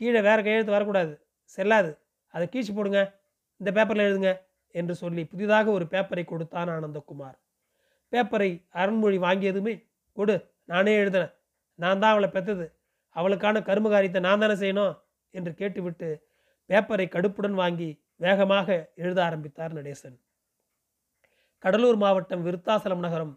கீழே 0.00 0.20
வேறு 0.20 0.42
கையெழுத்து 0.42 0.72
வரக்கூடாது. 0.72 1.12
செல்லாது. 1.44 1.90
அதை 2.34 2.48
கீழ்ச்சி 2.48 2.72
போடுங்க. 2.72 3.00
இந்த 3.60 3.70
பேப்பரில் 3.76 4.06
எழுதுங்க 4.06 4.32
என்று 4.74 4.94
சொல்லி 5.02 5.22
புதிதாக 5.32 5.66
ஒரு 5.76 5.84
பேப்பரை 5.92 6.24
கொடுத்தான் 6.24 6.70
ஆனந்தகுமார். 6.74 7.36
பேப்பரை 8.12 8.50
அருண்மொழி 8.80 9.18
வாங்கியதுமே 9.26 9.74
கொடு 10.16 10.36
நானே 10.72 10.94
எழுதுனேன் 11.02 11.34
நான் 11.78 12.00
தான் 12.02 12.14
அவளை 12.14 12.28
பெற்றது. 12.30 12.66
அவளுக்கான 13.16 13.62
கரும 13.68 13.88
காரியத்தை 13.88 14.20
நான் 14.28 14.42
தானே 14.42 14.56
செய்யணும் 14.62 14.94
என்று 15.34 15.52
கேட்டுவிட்டு 15.60 16.08
பேப்பரை 16.70 17.06
கடுப்புடன் 17.14 17.56
வாங்கி 17.62 17.88
வேகமாக 18.24 18.68
எழுத 19.02 19.18
ஆரம்பித்தார் 19.24 19.76
நடேசன். 19.78 20.16
கடலூர் 21.64 21.98
மாவட்டம் 22.04 22.44
விருத்தாசலம் 22.46 23.04
நகரம் 23.06 23.32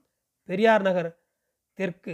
பெரியார் 0.50 0.86
நகர் 0.88 1.10
தெற்கு 1.78 2.14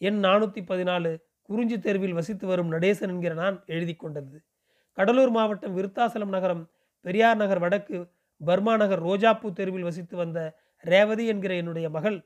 எண் 0.00 0.18
நானூற்றி 0.24 0.60
பதினாலு 0.70 1.10
குறிஞ்சி 1.48 1.76
தெருவில் 1.78 2.16
வசித்து 2.18 2.44
வரும் 2.46 2.72
நடேசன் 2.74 3.12
என்கிற 3.14 3.34
நான் 3.34 3.56
எழுதி 3.74 3.94
கொண்டது. 3.94 4.38
கடலூர் 4.98 5.32
மாவட்டம் 5.36 5.76
விருத்தாசலம் 5.78 6.34
நகரம் 6.36 6.62
பெரியார் 7.00 7.36
நகர் 7.36 7.58
வடக்கு 7.58 7.98
பர்மா 8.40 8.76
நகர் 8.76 9.02
ரோஜாப்பூ 9.02 9.48
தெருவில் 9.52 9.82
வசித்து 9.82 10.16
வந்த 10.16 10.38
ரேவதி 10.84 11.26
என்கிற 11.26 11.54
என்னுடைய 11.54 11.90
மகள் 11.90 12.18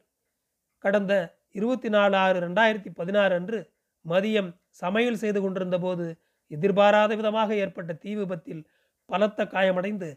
கடந்த 0.78 1.40
இருபத்தி 1.50 1.88
நாலு 1.88 2.16
ஆறு 2.16 2.38
ரெண்டாயிரத்தி 2.40 2.90
பதினாறு 2.94 3.34
அன்று 3.34 3.58
மதியம் 4.04 4.50
சமையல் 4.68 5.16
செய்து 5.16 5.40
கொண்டிருந்த 5.40 5.78
போது 5.78 6.06
எதிர்பாராத 6.50 7.14
விதமாக 7.14 7.54
ஏற்பட்ட 7.56 7.92
தீ 7.92 8.14
விபத்தில் 8.14 8.62
பலத்த 9.08 9.46
காயமடைந்து 9.46 10.08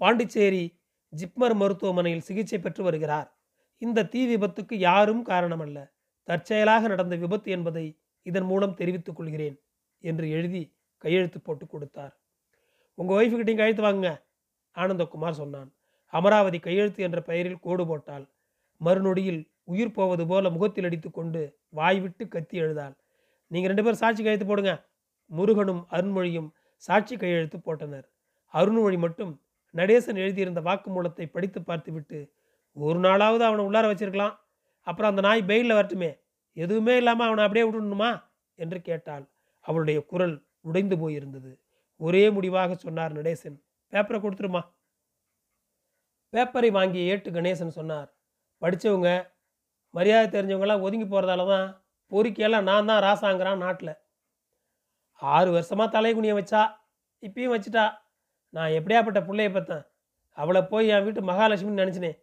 பாண்டிச்சேரி 0.00 0.64
ஜிப்மர் 1.12 1.54
மருத்துவமனையில் 1.54 2.20
சிகிச்சை 2.20 2.58
பெற்று 2.60 2.82
வருகிறார். 2.82 3.28
இந்த 3.82 4.04
தீ 4.04 4.20
விபத்துக்கு 4.26 4.74
யாரும் 4.78 5.22
காரணமல்ல. 5.26 5.78
தற்செயலாக 6.28 6.88
நடந்த 6.88 7.16
விபத்து 7.16 7.50
என்பதை 7.50 7.86
இதன் 8.22 8.44
மூலம் 8.44 8.74
தெரிவித்துக் 8.74 9.16
கொள்கிறேன் 9.16 9.56
என்று 10.04 10.30
எழுதி 10.30 10.62
கையெழுத்து 11.04 11.40
போட்டு 11.40 11.66
கொடுத்தார். 11.66 12.14
உங்கள் 12.98 13.16
ஒய்ஃபுக்கிட்டையும் 13.18 13.60
கையெழுத்து 13.60 13.84
வாங்குங்க 13.86 14.12
ஆனந்தகுமார் 14.76 15.40
சொன்னான். 15.42 15.68
அமராவதி 16.12 16.58
கையெழுத்து 16.66 17.00
என்ற 17.06 17.18
பெயரில் 17.28 17.62
கோடு 17.66 17.84
போட்டாள். 17.86 18.24
மறுநொடியில் 18.80 19.40
உயிர் 19.72 19.96
போவது 19.98 20.24
போல 20.30 20.50
முகத்தில் 20.54 20.86
அடித்து 20.88 21.08
கொண்டு 21.10 21.40
வாய் 21.78 22.00
விட்டு 22.04 22.24
கத்தி 22.34 22.56
எழுதாள். 22.64 22.94
நீங்கள் 23.50 23.70
ரெண்டு 23.70 23.84
பேரும் 23.84 24.00
சாட்சி 24.02 24.20
கையெழுத்து 24.22 24.48
போடுங்க. 24.50 24.72
முருகனும் 25.30 25.82
அருண்மொழியும் 25.96 26.48
சாட்சி 26.82 27.14
கையெழுத்து 27.22 27.58
போட்டனர். 27.66 28.06
அருண்மொழி 28.54 28.98
மட்டும் 29.04 29.32
நடேசன் 29.74 30.20
எழுதியிருந்த 30.24 30.60
வாக்குமூலத்தை 30.68 31.26
படித்து 31.34 31.60
பார்த்துவிட்டு 31.62 32.18
ஒரு 32.76 32.98
நாளாவது 33.06 33.44
அவனை 33.48 33.62
உள்ளார 33.68 33.86
வச்சிருக்கலாம். 33.90 34.34
அப்புறம் 34.86 35.10
அந்த 35.12 35.22
நாய் 35.28 35.48
பெயிலில் 35.50 35.78
வரட்டுமே. 35.78 36.10
எதுவுமே 36.56 36.94
இல்லாமல் 36.96 37.28
அவனை 37.28 37.42
அப்படியே 37.46 37.64
விட்டுணுமா 37.66 38.10
என்று 38.58 38.78
கேட்டாள். 38.88 39.24
அவளுடைய 39.64 39.98
குரல் 40.12 40.36
உடைந்து 40.68 40.96
போயிருந்தது. 41.02 41.50
ஒரே 42.00 42.30
முடிவாக 42.30 42.74
சொன்னார் 42.74 43.12
நடேசன். 43.12 43.56
பேப்பரை 43.92 44.18
கொடுத்துருமா? 44.20 44.62
பேப்பரை 46.32 46.70
வாங்கி 46.70 46.98
ஏட்டு 46.98 47.30
கணேசன் 47.30 47.76
சொன்னார். 47.78 48.14
படித்தவங்க 48.62 49.32
மரியாதை 49.90 50.40
தெரிஞ்சவங்களாம் 50.40 50.80
ஒதுங்கி 50.80 51.06
போகிறதால 51.06 51.46
தான் 51.46 51.82
பொறிக்கையெல்லாம் 52.12 52.62
நான் 52.62 52.86
தான் 52.86 53.02
ராசாங்கிறான் 53.02 53.56
நாட்டில். 53.56 53.94
ஆறு 55.12 55.50
வருஷமாக 55.50 56.00
தலைகுனியை 56.00 56.34
வச்சா 56.40 56.62
இப்பயும் 57.22 57.54
வச்சுட்டா. 57.54 57.98
நான் 58.50 58.70
எப்படியாப்பட்ட 58.70 59.20
பிள்ளைய 59.28 59.52
பார்த்தேன். 59.52 59.84
அவளை 60.30 60.62
போய் 60.62 60.88
என் 60.88 61.04
வீட்டு 61.04 61.20
மகாலட்சுமின்னு 61.20 61.82
நினச்சினேன். 61.84 62.18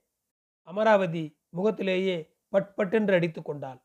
அமராவதி 0.64 1.38
முகத்திலேயே 1.50 2.34
பட் 2.50 2.76
பட்டென்று 2.76 3.14
அடித்து 3.14 3.42
கொண்டாள். 3.42 3.80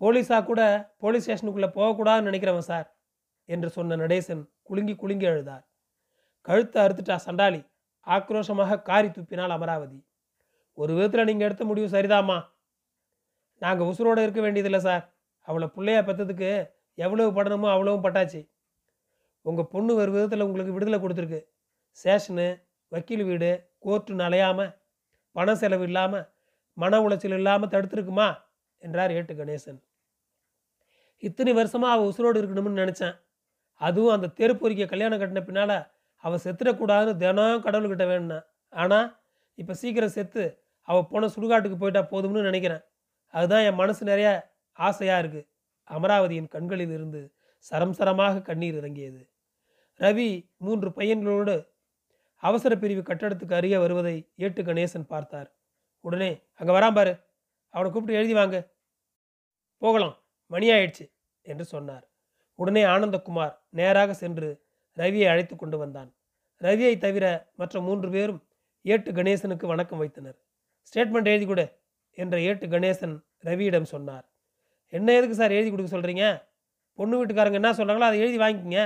போலீஸாக 0.00 0.44
கூட 0.44 0.94
போலீஸ் 0.98 1.30
ஸ்டேஷனுக்குள்ளே 1.30 1.70
போகக்கூடாதுன்னு 1.78 2.28
நினைக்கிறவன் 2.30 2.68
சார். 2.70 2.95
என்று 3.48 3.68
சொன்ன 3.70 3.96
நடேசன் 3.96 4.42
குலுங்கி 4.62 4.94
குலுங்கி 4.94 5.26
அழுதார். 5.26 5.64
கழுத்தை 6.46 6.78
அறுத்துட்டா 6.84 7.16
சண்டாளி 7.26 7.60
ஆக்ரோஷமாக 8.06 8.82
காரி 8.82 9.08
துப்பினாள் 9.08 9.54
அமராவதி. 9.56 9.98
ஒரு 10.78 10.92
விதத்தில் 10.94 11.28
நீங்கள் 11.28 11.46
எடுத்த 11.48 11.64
முடிவு 11.64 11.88
சரிதாம்மா. 11.96 12.38
நாங்கள் 13.62 13.88
உசுரோடு 13.90 14.24
இருக்க 14.26 14.40
வேண்டியதில்லை 14.40 14.80
சார். 14.80 15.04
அவளை 15.48 15.66
பிள்ளையா 15.68 16.00
பெற்றதுக்கு 16.02 16.50
எவ்வளவு 16.98 17.30
படணுமோ 17.36 17.68
அவ்வளவும் 17.74 18.04
பட்டாச்சு. 18.04 18.40
உங்கள் 19.46 19.70
பொண்ணு 19.72 19.92
ஒரு 19.94 20.10
விதத்தில் 20.10 20.46
உங்களுக்கு 20.46 20.76
விடுதலை 20.76 20.98
கொடுத்துருக்கு. 21.00 21.40
ஸ்டேஷனு 21.98 22.48
வக்கீல் 22.92 23.24
வீடு 23.24 23.50
கோர்ட்டுன்னு 23.84 24.26
அலையாமல் 24.28 24.72
பண 25.36 25.54
செலவு 25.54 25.84
இல்லாமல் 25.88 26.26
மன 26.76 27.00
உளைச்சல் 27.04 27.36
இல்லாமல் 27.38 27.72
தடுத்துருக்குமா? 27.74 28.28
என்றார் 28.82 29.14
ஏட்டு 29.18 29.34
கணேசன். 29.34 29.78
இத்தனை 31.22 31.52
வருஷமாக 31.52 31.94
அவள் 31.94 32.08
உசுரோடு 32.10 32.40
இருக்கணும்னு 32.40 32.82
நினச்சேன். 32.82 33.14
அதுவும் 33.80 34.14
அந்த 34.16 34.32
தெருப்பொறிக்க 34.38 34.84
கல்யாணம் 34.92 35.20
கட்டின 35.22 35.42
பின்னால் 35.48 35.76
அவள் 36.24 36.42
செத்துடக்கூடாதுன்னு 36.44 37.20
தினம் 37.22 37.64
கடவுள்கிட்ட 37.66 38.04
வேணுனேன் 38.12 38.44
ஆனால் 38.72 39.08
இப்போ 39.60 39.74
சீக்கிரம் 39.80 40.14
செத்து 40.16 40.44
அவள் 40.88 41.08
போன 41.12 41.28
சுடுகாட்டுக்கு 41.34 41.78
போயிட்டா 41.82 42.02
போதும்னு 42.12 42.48
நினைக்கிறேன். 42.48 42.82
அதுதான் 43.34 43.64
என் 43.68 43.80
மனசு 43.82 44.02
நிறைய 44.10 44.28
ஆசையாக 44.86 45.22
இருக்குது 45.22 45.48
அமராவதியின் 45.90 46.52
கண்களில் 46.54 46.94
இருந்து 46.96 47.20
சரம் 47.68 47.96
சரமாக 47.98 48.42
கண்ணீர் 48.48 48.78
இறங்கியது. 48.80 49.20
ரவி 50.00 50.28
மூன்று 50.64 50.88
பையன்களோடு 50.98 51.54
அவசர 52.42 52.72
பிரிவு 52.82 53.02
கட்டடத்துக்கு 53.02 53.58
அருகே 53.58 53.78
வருவதை 53.84 54.16
ஏட்டு 54.44 54.62
கணேசன் 54.68 55.10
பார்த்தார். 55.12 55.48
உடனே 56.04 56.30
அங்கே 56.58 56.72
வரான் 56.76 56.96
பாரு. 56.98 57.12
அவனை 57.74 57.88
கூப்பிட்டு 57.90 58.18
எழுதி 58.20 58.34
வாங்க. 58.40 58.56
போகலாம். 59.82 60.16
மணி 60.50 60.66
ஆயிடுச்சு 60.74 61.04
என்று 61.46 61.64
சொன்னார். 61.74 62.04
உடனே 62.58 62.82
ஆனந்தகுமார் 62.84 63.54
நேராக 63.78 64.10
சென்று 64.14 64.48
ரவியை 64.96 65.26
அழைத்து 65.32 65.54
கொண்டு 65.56 65.76
வந்தான். 65.78 66.10
ரவியை 66.60 66.94
தவிர 66.98 67.24
மற்ற 67.60 67.80
மூன்று 67.86 68.08
பேரும் 68.14 68.40
ஏட்டு 68.84 69.10
கணேசனுக்கு 69.12 69.66
வணக்கம் 69.72 70.00
வைத்தனர். 70.02 70.36
ஸ்டேட்மெண்ட் 70.88 71.30
எழுதி 71.32 71.46
கொடு 71.46 71.66
என்ற 72.22 72.34
ஏட்டு 72.40 72.66
கணேசன் 72.74 73.14
ரவியிடம் 73.48 73.88
சொன்னார். 73.94 74.24
என்ன 74.92 75.08
எதுக்கு 75.18 75.36
சார் 75.40 75.56
எழுதி 75.58 75.70
கொடுக்க 75.70 75.90
சொல்கிறீங்க 75.96 76.24
பொண்ணு 76.98 77.16
வீட்டுக்காரங்க 77.18 77.58
என்ன 77.60 77.72
சொல்கிறாங்களோ 77.78 78.08
அதை 78.08 78.20
எழுதி 78.24 78.38
வாங்கிக்கிங்க 78.42 78.80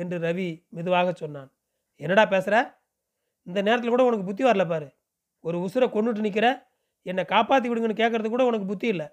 என்று 0.00 0.16
ரவி 0.26 0.48
மெதுவாக 0.76 1.12
சொன்னான். 1.22 1.50
என்னடா 2.00 2.24
பேசுகிற 2.34 2.56
இந்த 3.46 3.58
நேரத்தில் 3.66 3.94
கூட 3.94 4.04
உனக்கு 4.08 4.28
புத்தி 4.28 4.44
வரல 4.44 4.64
பாரு. 4.72 4.88
ஒரு 5.44 5.56
உசுரை 5.66 5.88
கொண்டுட்டு 5.94 6.26
நிற்கிற 6.26 6.46
என்னை 7.02 7.24
காப்பாற்றி 7.32 7.66
விடுங்கன்னு 7.70 8.00
கேட்குறது 8.02 8.28
கூட 8.34 8.44
உனக்கு 8.50 8.66
புத்தி 8.70 8.86
இல்லை. 8.94 9.08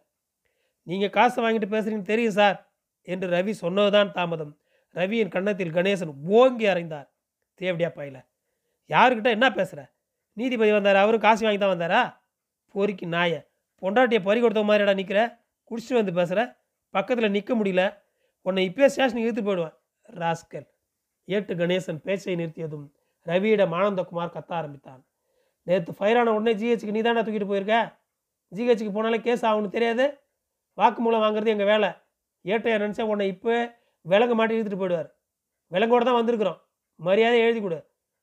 நீங்கள் 0.87 1.13
காசை 1.17 1.39
வாங்கிட்டு 1.43 1.73
பேசுகிறீங்கன்னு 1.73 2.11
தெரியும் 2.13 2.37
சார். 2.39 2.57
என்று 3.03 3.27
ரவி 3.29 3.53
சொன்னதுதான் 3.63 4.11
தாமதம். 4.11 4.57
ரவியின் 4.95 5.33
கன்னத்தில் 5.35 5.73
கணேசன் 5.73 6.13
ஓங்கி 6.27 6.65
அறைந்தார். 6.65 7.07
தேவடியா 7.53 7.89
பாயில 7.89 8.17
யாருக்கிட்ட 8.89 9.29
என்ன 9.29 9.51
பேசுகிற 9.51 9.81
நீதிபதி 10.33 10.71
வந்தார்? 10.71 10.95
அவரும் 10.95 11.21
காசு 11.21 11.43
வாங்கி 11.45 11.59
தான் 11.59 11.73
வந்தாரா? 11.75 12.01
பொறிக்கு 12.75 13.07
நாய 13.07 13.33
பொண்டாட்டியை 13.81 14.21
பறி 14.23 14.39
கொடுத்த 14.41 14.61
மாதிரிடா 14.63 14.93
நிற்கிற 14.93 15.19
குடிச்சிட்டு 15.69 15.93
வந்து 15.93 16.13
பேசுகிற 16.13 16.57
பக்கத்தில் 16.89 17.31
நிற்க 17.31 17.51
முடியல. 17.55 17.83
உன்னை 18.41 18.69
இப்போயே 18.69 18.87
ஸ்டேஷனுக்கு 18.87 19.25
இழுத்து 19.27 19.41
போயிடுவேன். 19.41 19.75
ராஸ்கல் 20.09 20.67
ஏட்டு 21.25 21.53
கணேசன் 21.55 21.99
பேச்சை 22.05 22.35
நிறுத்தியதும் 22.35 22.85
ரவியிடம் 23.25 23.75
ஆனந்தகுமார் 23.79 24.33
கத்த 24.35 24.51
ஆரம்பித்தான். 24.53 25.05
நேற்று 25.63 25.93
ஃபயரான 25.99 26.33
உடனே 26.37 26.53
ஜிஹெச்சுக்கு 26.61 26.95
நீ 26.95 27.01
தானே 27.01 27.21
தூக்கிட்டு 27.21 27.47
போயிருக்க? 27.47 27.75
ஜிஹெச்சுக்கு 28.55 28.93
போனாலே 28.95 29.19
கேஸ் 29.21 29.45
ஆகும்னு 29.45 29.69
தெரியாது? 29.69 30.05
வாக்குமூலம் 30.77 31.23
வாங்குறது 31.25 31.53
எங்கள் 31.55 31.65
வேலை? 31.65 31.89
ஏட்டையா 32.45 32.77
நினச்சா 32.83 33.03
உன்னை 33.11 33.27
இப்போ 33.33 33.53
விலங்கு 34.05 34.35
மாட்டி 34.35 34.55
இழுத்துட்டு 34.57 34.81
போயிடுவார். 34.81 35.09
விலங்கோட 35.71 36.03
தான் 36.07 36.19
வந்திருக்கிறோம். 36.19 36.59
மரியாதை 36.99 37.37
எழுதி 37.39 37.59
கொடு. 37.61 37.79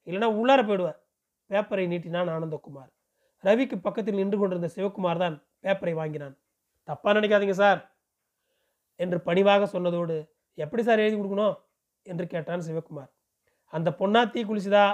இல்லைனா 0.07 0.29
உள்ளார 0.41 0.61
போயிடுவார். 0.69 0.99
பேப்பரை 1.51 1.85
நீட்டினான் 1.93 2.33
ஆனந்தகுமார். 2.35 2.91
ரவிக்கு 3.45 3.77
பக்கத்தில் 3.87 4.19
நின்று 4.21 4.39
கொண்டிருந்த 4.39 4.69
சிவகுமார் 4.77 5.23
தான் 5.25 5.37
பேப்பரை 5.65 5.95
வாங்கினான். 6.01 6.35
தப்பாக 6.89 7.15
நினைக்காதீங்க 7.19 7.57
சார் 7.63 7.81
என்று 8.97 9.19
பணிவாக 9.29 9.67
சொன்னதோடு 9.67 10.17
எப்படி 10.59 10.83
சார் 10.83 11.03
எழுதி 11.05 11.17
கொடுக்கணும்? 11.17 11.57
என்று 12.07 12.25
கேட்டான் 12.27 12.67
சிவகுமார். 12.69 13.11
அந்த 13.73 13.89
பொண்ணா 14.01 14.21
தீ 14.31 14.41
குளிச்சுதா? 14.45 14.87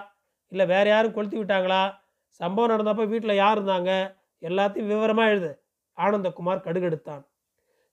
இல்லை 0.52 0.66
வேற 0.66 0.88
யாரும் 0.88 1.14
கொளுத்தி 1.16 1.36
விட்டாங்களா? 1.38 1.82
சம்பவம் 2.40 2.72
நடந்தப்போ 2.72 3.04
வீட்டில் 3.08 3.40
யார் 3.42 3.58
இருந்தாங்க? 3.58 3.92
எல்லாத்தையும் 4.42 4.90
விவரமாக 4.92 5.30
எழுது. 5.30 5.50
ஆனந்தகுமார் 5.98 6.64
கடுகெடுத்தான். 6.66 7.22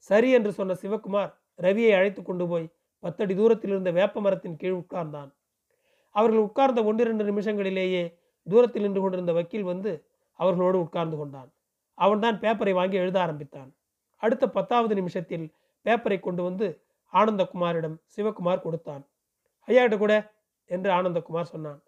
சரி 0.10 0.30
என்று 0.32 0.52
சொன்ன 0.54 0.74
சிவகுமார் 0.74 1.32
ரவியை 1.62 1.92
அழைத்து 1.96 2.22
கொண்டு 2.24 2.48
போய் 2.48 2.68
பத்தடி 3.00 3.34
தூரத்தில் 3.36 3.70
இருந்த 3.70 3.92
வேப்ப 3.92 4.22
மரத்தின் 4.22 4.58
கீழ் 4.58 4.80
உட்கார்ந்தான். 4.82 5.30
அவர்கள் 6.16 6.46
உட்கார்ந்த 6.48 6.84
ஒன்றிரண்டு 6.84 7.24
நிமிஷங்களிலேயே 7.32 8.04
தூரத்தில் 8.48 8.82
நின்று 8.82 9.02
கொண்டிருந்த 9.02 9.34
வக்கீல் 9.34 9.64
வந்து 9.64 9.92
அவர்களோடு 10.40 10.78
உட்கார்ந்து 10.80 11.18
கொண்டான். 11.18 11.50
அவன்தான் 11.98 12.40
பேப்பரை 12.40 12.74
வாங்கி 12.74 12.98
எழுத 12.98 13.18
ஆரம்பித்தான். 13.22 13.70
அடுத்த 14.18 14.46
பத்தாவது 14.50 14.96
நிமிஷத்தில் 14.96 15.46
பேப்பரை 15.86 16.20
கொண்டு 16.20 16.44
வந்து 16.44 16.68
ஆனந்தகுமாரிடம் 17.14 17.98
சிவகுமார் 18.16 18.62
கொடுத்தான். 18.62 19.04
ஐயாட்ட 19.68 19.98
கூட 19.98 20.14
என்று 20.70 20.90
ஆனந்தகுமார் 20.92 21.52
சொன்னான். 21.54 21.80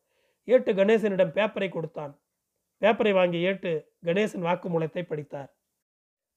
ஏட்டு 0.48 0.72
கணேசனிடம் 0.74 1.36
பேப்பரை 1.38 1.70
கொடுத்தான். 1.70 2.14
பேப்பரை 2.82 3.14
வாங்கி 3.14 3.40
ஏட்டு 3.40 3.72
கணேசன் 4.04 4.46
வாக்குமூலத்தை 4.48 5.04
படித்தார். 5.04 5.50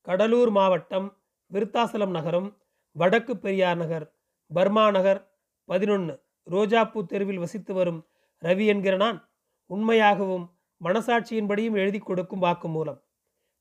கடலூர் 0.07 0.51
மாவட்டம் 0.51 1.09
விருத்தாசலம் 1.51 2.11
நகரம் 2.11 2.49
வடக்கு 2.93 3.37
பெரியார் 3.37 3.77
நகர் 3.77 4.07
பர்மா 4.51 4.91
நகர் 4.91 5.21
பதினொன்று 5.65 6.15
ரோஜாப்பூ 6.47 7.07
தெருவில் 7.07 7.39
வசித்து 7.39 7.75
வரும் 7.75 8.01
ரவி 8.43 8.67
என்கிற 8.67 8.97
நான் 8.97 9.19
உண்மையாகவும் 9.67 10.45
மனசாட்சியின்படியும் 10.81 11.75
எழுதி 11.75 11.99
கொடுக்கும் 11.99 12.43
வாக்குமூலம். 12.43 13.01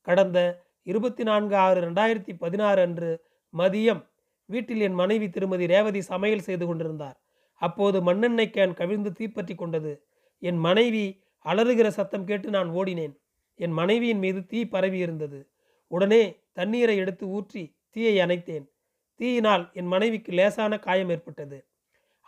கடந்த 0.02 0.66
இருபத்தி 0.84 1.24
நான்கு 1.24 1.56
ஆறு 1.56 1.80
ரெண்டாயிரத்தி 1.88 2.34
பதினாறு 2.38 2.82
அன்று 2.82 3.10
மதியம் 3.54 4.02
வீட்டில் 4.46 4.82
என் 4.82 4.94
மனைவி 4.94 5.30
திருமதி 5.30 5.66
ரேவதி 5.66 6.02
சமையல் 6.02 6.40
செய்து 6.40 6.66
கொண்டிருந்தார். 6.66 7.18
அப்போது 7.56 8.02
மண்ணெண்ணெய் 8.02 8.54
கேன் 8.56 8.74
கவிழ்ந்து 8.74 9.12
தீப்பற்றி 9.12 9.56
கொண்டது. 9.56 9.94
என் 10.40 10.58
மனைவி 10.58 11.06
அலறுகிற 11.46 11.88
சத்தம் 11.88 12.24
கேட்டு 12.24 12.50
நான் 12.50 12.70
ஓடினேன். 12.70 13.16
என் 13.56 13.72
மனைவியின் 13.72 14.20
மீது 14.20 14.46
தீ 14.46 14.60
பரவி 14.66 14.98
இருந்தது 14.98 15.40
உடனே 15.88 16.22
தண்ணீரை 16.54 16.96
எடுத்து 16.98 17.26
ஊற்றி 17.28 17.64
தீயை 17.98 18.16
அணைத்தேன். 18.26 18.66
தீயினால் 19.20 19.64
என் 19.80 19.90
மனைவிக்கு 19.94 20.32
லேசான 20.40 20.74
காயம் 20.86 21.12
ஏற்பட்டது. 21.14 21.58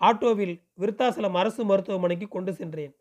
ஆட்டோவில் 0.01 0.55
விருத்தாசலம் 0.81 1.37
அரசு 1.41 1.61
மருத்துவமனைக்கு 1.71 2.27
கொண்டு 2.35 2.51
சென்றேன். 2.59 2.93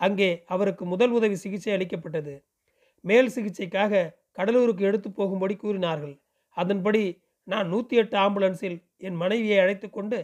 அங்கே 0.00 0.28
அவருக்கு 0.54 0.84
முதல் 0.92 1.12
உதவி 1.18 1.36
சிகிச்சை 1.42 1.70
அளிக்கப்பட்டது. 1.76 2.34
மேல் 3.04 3.30
சிகிச்சைக்காக 3.36 4.02
கடலூருக்கு 4.38 4.82
எடுத்து 4.90 5.08
போகும்படி 5.18 5.54
கூறினார்கள். 5.56 6.14
அதன்படி 6.56 7.02
நான் 7.48 7.70
நூற்றி 7.72 7.94
எட்டு 8.00 8.16
ஆம்புலன்ஸில் 8.24 8.76
என் 9.06 9.18
மனைவியை 9.22 9.58
அழைத்து 9.64 9.88
கொண்டு 9.90 10.18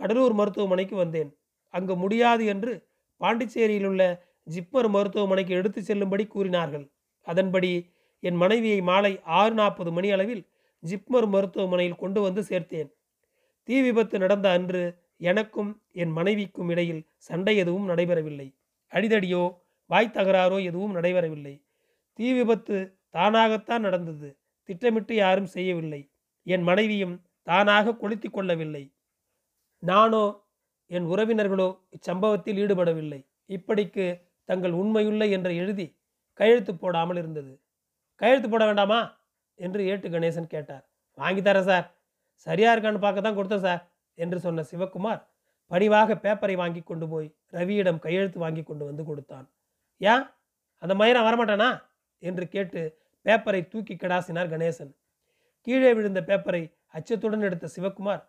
கடலூர் 0.00 0.34
மருத்துவமனைக்கு 0.40 0.96
வந்தேன். 0.96 1.30
அங்கு 1.74 1.94
முடியாது 1.96 2.44
என்று 2.52 2.72
பாண்டிச்சேரியில் 3.20 3.88
உள்ள 3.90 4.02
ஜிப்மர் 4.54 4.90
மருத்துவமனைக்கு 4.96 5.52
எடுத்து 5.60 5.80
செல்லும்படி 5.82 6.24
கூறினார்கள். 6.26 6.86
அதன்படி 7.26 7.72
என் 8.22 8.38
மனைவியை 8.42 8.80
மாலை 8.90 9.12
ஆறு 9.40 9.54
நாற்பது 9.60 9.90
மணி 9.92 10.08
அளவில் 10.16 10.42
ஜிப்மர் 10.82 11.26
மருத்துவமனையில் 11.26 11.94
கொண்டு 11.94 12.20
வந்து 12.20 12.42
சேர்த்தேன். 12.42 12.90
தீ 13.68 13.82
விபத்து 13.82 14.18
நடந்த 14.18 14.50
அன்று 14.50 14.82
எனக்கும் 15.16 15.82
என் 15.92 16.10
மனைவிக்கும் 16.10 16.68
இடையில் 16.68 17.06
சண்டை 17.16 17.56
எதுவும் 17.56 17.88
நடைபெறவில்லை. 17.88 18.54
அடிதடியோ 18.90 19.42
வாய் 19.86 20.14
தகராறோ 20.14 20.64
எதுவும் 20.64 20.96
நடைபெறவில்லை. 20.96 21.62
தீ 22.14 22.32
விபத்து 22.32 22.98
தானாகத்தான் 23.12 23.80
நடந்தது. 23.80 24.36
திட்டமிட்டு 24.64 25.14
யாரும் 25.14 25.46
செய்யவில்லை. 25.46 26.10
என் 26.42 26.62
மனைவியும் 26.62 27.22
தானாக 27.42 27.96
கொளுத்தி 27.96 28.28
கொள்ளவில்லை. 28.28 28.92
நானோ 29.78 30.24
என் 30.86 31.06
உறவினர்களோ 31.06 31.68
இச்சம்பவத்தில் 31.90 32.56
ஈடுபடவில்லை. 32.56 33.20
இப்படிக்கு 33.48 34.22
தங்கள் 34.44 34.72
உண்மையுள்ள 34.72 35.24
என்று 35.30 35.56
எழுதி 35.56 35.86
கையெழுத்து 36.34 36.74
போடாமல் 36.74 37.16
இருந்தது. 37.16 37.52
கையெழுத்து 38.16 38.48
போட 38.50 38.64
வேண்டாமா? 38.64 39.00
என்று 39.54 39.84
ஏட்டு 39.84 40.08
கணேசன் 40.08 40.46
கேட்டார். 40.46 40.84
வாங்கித்தரேன் 41.18 41.62
சார். 41.62 41.86
சரியா 42.36 42.74
இருக்கான்னு 42.74 42.98
பார்க்க 42.98 43.20
தான் 43.20 43.36
கொடுத்தேன் 43.36 43.60
சார் 43.60 43.82
என்று 44.14 44.40
சொன்ன 44.40 44.62
சிவகுமார் 44.62 45.22
பணிவாக 45.70 46.14
பேப்பரை 46.14 46.54
வாங்கி 46.56 46.82
கொண்டு 46.82 47.08
போய் 47.08 47.34
ரவியிடம் 47.52 47.98
கையெழுத்து 47.98 48.38
வாங்கி 48.38 48.62
கொண்டு 48.62 48.84
வந்து 48.84 49.04
கொடுத்தான். 49.04 49.50
ஏன்? 50.00 50.24
அந்த 50.78 50.94
மயிரம் 50.94 51.26
வரமாட்டானா? 51.28 51.82
என்று 52.18 52.48
கேட்டு 52.48 52.98
பேப்பரை 53.24 53.68
தூக்கி 53.68 53.94
கிடாசினார் 53.94 54.48
கணேசன். 54.48 54.92
கீழே 55.60 55.94
விழுந்த 55.94 56.20
பேப்பரை 56.20 56.62
அச்சத்துடன் 56.94 57.40
எடுத்த 57.40 57.66
சிவகுமார் 57.66 58.22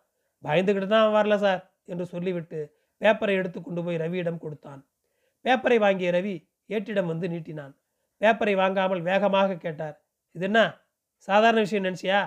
பயந்துக்கிட்டு 0.44 0.86
தான் 0.86 1.12
வரல 1.12 1.36
சார் 1.36 1.70
என்று 1.84 2.06
சொல்லிவிட்டு 2.06 2.74
பேப்பரை 3.00 3.34
எடுத்து 3.34 3.62
கொண்டு 3.62 3.84
போய் 3.84 3.96
ரவியிடம் 3.96 4.38
கொடுத்தான். 4.38 4.86
பேப்பரை 5.44 5.78
வாங்கிய 5.78 6.10
ரவி 6.10 6.48
ஏட்டிடம் 6.68 7.06
வந்து 7.06 7.28
நீட்டினான். 7.28 7.74
பேப்பரை 8.20 8.54
வாங்காமல் 8.54 9.02
வேகமாக 9.02 9.56
கேட்டார் 9.56 10.02
இது 10.34 10.44
என்ன? 10.44 10.60
சாதாரண 11.28 11.60
விஷயம் 11.60 11.86
நினச்சியா 11.88 12.20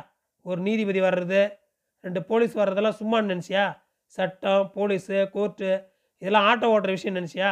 ஒரு 0.45 0.59
நீதிபதி 0.61 1.01
வர்றது 1.01 1.41
ரெண்டு 2.03 2.21
போலீஸ் 2.23 2.53
வர்றதெல்லாம் 2.55 2.99
சும்மான்னு 2.99 3.31
நினச்சியா 3.33 3.65
சட்டம் 4.13 4.67
போலீஸு 4.75 5.17
கோர்ட்டு 5.29 5.69
இதெல்லாம் 6.21 6.47
ஆட்டோ 6.49 6.67
ஓடுற 6.75 6.91
விஷயம் 6.91 7.17
நினச்சியா 7.17 7.49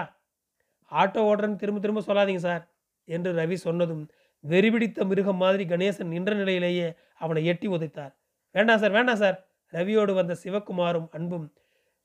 ஆட்டோ 0.91 1.21
ஓடுறேன்னு 1.29 1.55
திரும்ப 1.55 1.79
திரும்ப 1.79 2.01
சொல்லாதீங்க 2.01 2.38
சார் 2.39 2.63
என்று 3.08 3.31
ரவி 3.34 3.58
சொன்னதும் 3.67 4.03
வெறிபிடித்த 4.43 5.05
மிருகம் 5.05 5.41
மாதிரி 5.43 5.63
கணேசன் 5.65 6.13
நின்ற 6.13 6.31
நிலையிலேயே 6.34 6.88
அவனை 7.15 7.41
எட்டி 7.45 7.67
உதைத்தார். 7.67 8.13
வேண்டாம் 8.55 8.81
சார் 8.81 8.95
வேண்டாம் 8.97 9.21
சார் 9.23 9.38
ரவியோடு 9.73 10.13
வந்த 10.13 10.34
சிவக்குமாரும் 10.43 11.08
அன்பும் 11.12 11.47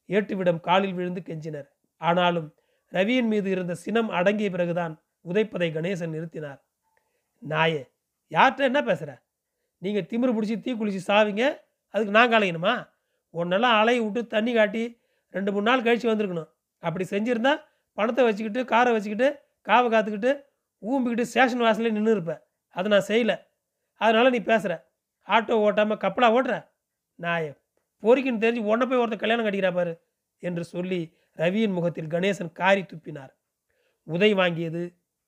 ஏட்டுவிடம் 0.08 0.60
காலில் 0.60 0.94
விழுந்து 0.94 1.20
கெஞ்சினர். 1.28 1.68
ஆனாலும் 2.00 2.48
ரவியின் 2.92 3.30
மீது 3.32 3.48
இருந்த 3.50 3.74
சினம் 3.74 4.10
அடங்கிய 4.18 4.50
பிறகுதான் 4.50 4.94
உதைப்பதை 5.24 5.68
கணேசன் 5.72 6.14
நிறுத்தினார். 6.16 6.60
நாயே 7.42 7.82
யார்கிட்ட 8.32 8.70
என்ன 8.70 8.80
பேசுகிற 8.82 9.12
நீங்கள் 9.82 10.06
திமிரு 10.10 10.32
பிடிச்சி 10.36 10.56
தீ 10.64 10.70
குளிச்சு 10.80 11.02
சாவிங்க. 11.10 11.44
அதுக்கு 11.94 12.14
நான் 12.18 12.32
கலையணுமா 12.34 12.74
உன்னெல்லாம் 13.34 13.76
அலையை 13.80 14.00
விட்டு 14.04 14.20
தண்ணி 14.34 14.52
காட்டி 14.58 14.82
ரெண்டு 15.34 15.50
மூணு 15.54 15.66
நாள் 15.68 15.84
கழித்து 15.86 16.10
வந்திருக்கணும். 16.10 16.48
அப்படி 16.82 17.04
செஞ்சுருந்தா 17.14 17.52
பணத்தை 17.98 18.22
வச்சுக்கிட்டு 18.28 18.60
காரை 18.72 18.90
வச்சுக்கிட்டு 18.96 19.28
காவை 19.68 19.88
காத்துக்கிட்டு 19.94 20.32
ஊம்பிக்கிட்டு 20.82 21.24
ஸ்டேஷன் 21.30 21.64
வாசல்லே 21.66 21.92
நின்று 21.96 22.14
இருப்பேன் 22.16 22.40
அதை 22.76 22.88
நான் 22.94 23.08
செய்யலை. 23.10 23.36
அதனால் 24.00 24.32
நீ 24.34 24.40
பேசுகிற 24.50 24.74
ஆட்டோ 25.28 25.56
ஓட்டாமல் 25.64 26.00
கப்பலாக 26.04 26.36
ஓட்டுற? 26.36 26.54
நாயம். 27.24 27.56
பொறிக்கின்னு 28.02 28.42
தெரிஞ்சு 28.44 28.68
உன்னை 28.72 28.84
போய் 28.90 29.00
ஒருத்தர் 29.02 29.22
கல்யாணம் 29.22 29.46
கட்டிக்கிறா 29.46 29.72
பாரு 29.78 29.92
என்று 30.42 30.62
சொல்லி 30.74 31.00
ரவியின் 31.40 31.74
முகத்தில் 31.78 32.12
கணேசன் 32.14 32.52
காரி 32.60 32.82
துப்பினார். 32.92 33.32
உதை 34.06 34.30
வாங்கியது 34.40 34.82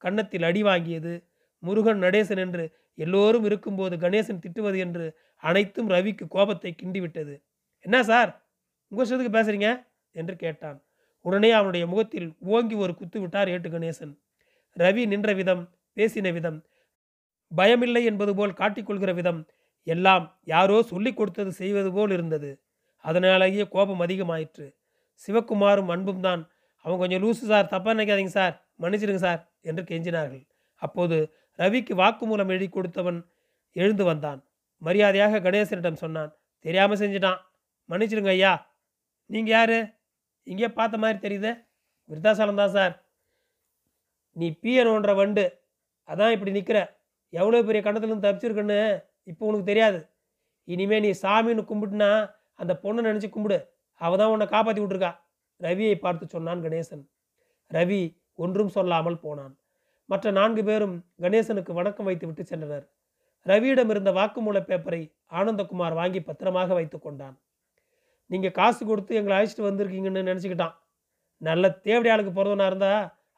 கன்னத்தில் 0.04 0.46
அடி 0.48 0.62
வாங்கியது 0.68 1.12
முருகன் 1.62 2.02
நடேசன் 2.04 2.42
என்று 2.44 2.64
எல்லோரும் 2.94 3.44
இருக்கும்போது 3.44 3.96
கணேசன் 3.96 4.42
திட்டுவது 4.44 4.78
என்று 4.78 5.16
அனைத்தும் 5.36 5.90
ரவிக்கு 5.90 6.28
கோபத்தை 6.28 6.74
கிண்டிவிட்டது. 6.82 7.34
என்ன 7.80 8.02
சார்? 8.02 8.44
உங்கள் 8.88 9.06
இஷ்டத்துக்கு 9.06 9.36
பேசுறீங்க? 9.38 9.86
என்று 10.12 10.36
கேட்டான். 10.36 10.82
உடனே 11.20 11.50
அவனுடைய 11.50 11.86
முகத்தில் 11.86 12.36
ஓங்கி 12.38 12.74
ஒரு 12.74 12.94
குத்து 12.94 13.20
விட்டார் 13.20 13.48
ஏட்டு 13.48 13.68
கணேசன். 13.68 14.12
ரவி 14.76 15.06
நின்ற 15.06 15.32
விதம் 15.32 15.62
பேசின 15.96 16.32
விதம் 16.32 16.64
பயமில்லை 17.56 18.04
என்பது 18.04 18.34
போல் 18.34 18.52
காட்டிக்கொள்கிற 18.52 19.14
விதம் 19.14 19.46
எல்லாம் 19.86 20.40
யாரோ 20.44 20.82
சொல்லிக் 20.82 21.16
கொடுத்தது 21.16 21.52
செய்வது 21.52 21.92
போல் 21.92 22.10
இருந்தது. 22.10 22.62
அதனாலேயே 23.04 23.68
கோபம் 23.68 24.00
அதிகமாயிற்று. 24.00 24.66
சிவக்குமாரும் 25.26 25.88
அன்பும் 25.88 26.20
தான் 26.20 26.50
அவன் 26.84 26.98
கொஞ்சம் 26.98 27.22
லூசு 27.22 27.44
சார் 27.46 27.70
தப்பாக 27.70 27.94
நினைக்காதீங்க 27.96 28.34
சார் 28.40 28.54
மன்னிச்சிடுங்க 28.80 29.14
சார் 29.14 29.40
என்று 29.60 29.82
கெஞ்சினார்கள். 29.82 30.44
அப்போது 30.82 31.16
ரவிக்கு 31.62 31.94
வாக்குமூலம் 32.02 32.50
எழுதி 32.52 32.68
கொடுத்தவன் 32.68 33.18
எழுந்து 33.76 34.04
வந்தான். 34.10 34.40
மரியாதையாக 34.82 35.40
கணேசனிடம் 35.46 36.02
சொன்னான் 36.04 36.30
தெரியாமல் 36.64 37.00
செஞ்சிட்டான். 37.02 37.40
மன்னிச்சிடுங்க 37.90 38.32
ஐயா. 38.36 38.52
நீங்கள் 39.30 39.54
யார்? 39.56 39.78
இங்கே 40.52 40.68
பார்த்த 40.78 41.02
மாதிரி 41.02 41.18
தெரியுது. 41.24 41.50
விருத்தாசலம் 42.10 42.60
தான் 42.62 42.74
சார். 42.76 42.94
நீ 44.36 44.46
பீயனோன்ற 44.62 45.12
வண்டு. 45.20 45.44
அதான் 46.08 46.34
இப்படி 46.34 46.52
நிற்கிற 46.56 46.78
எவ்வளோ 47.32 47.60
பெரிய 47.68 47.80
கண்டத்துலேருந்து 47.84 48.26
தப்பிச்சிருக்குன்னு 48.26 48.80
இப்போ 49.30 49.42
உனக்கு 49.50 49.70
தெரியாது. 49.70 50.00
இனிமே 50.68 50.98
நீ 51.04 51.10
சாமின்னு 51.22 51.62
கும்பிட்டுனா 51.70 52.10
அந்த 52.62 52.72
பொண்ணை 52.82 53.02
நினச்சி 53.08 53.28
கும்பிடு. 53.36 53.58
அவள் 54.00 54.20
தான் 54.20 54.32
உன்னை 54.34 54.46
காப்பாற்றி 54.54 54.80
விட்ருக்கா 54.82 55.12
ரவியை 55.60 55.96
பார்த்து 56.04 56.34
சொன்னான் 56.34 56.64
கணேசன். 56.66 57.04
ரவி 57.70 58.02
ஒன்றும் 58.44 58.74
சொல்லாமல் 58.76 59.22
போனான். 59.24 59.54
மற்ற 60.12 60.30
நான்கு 60.38 60.62
பேரும் 60.68 60.94
கணேசனுக்கு 61.24 61.72
வணக்கம் 61.78 62.08
வைத்து 62.08 62.26
விட்டு 62.28 62.42
சென்றனர். 62.48 62.84
ரவியிடம் 63.46 63.90
இருந்த 63.92 64.10
வாக்குமூல 64.18 64.58
பேப்பரை 64.68 65.00
ஆனந்தகுமார் 65.38 65.96
வாங்கி 66.00 66.20
பத்திரமாக 66.26 66.74
வைத்து 66.78 66.98
கொண்டான். 66.98 67.36
நீங்கள் 68.30 68.54
காசு 68.58 68.82
கொடுத்து 68.90 69.12
எங்களை 69.18 69.34
அழைச்சிட்டு 69.36 69.66
வந்திருக்கீங்கன்னு 69.68 70.26
நினச்சிக்கிட்டான். 70.30 70.74
நல்ல 71.48 71.70
தேவடி 71.86 72.10
ஆளுக்கு 72.14 72.32
பிறந்தவனா 72.38 72.66
இருந்தா 72.70 72.92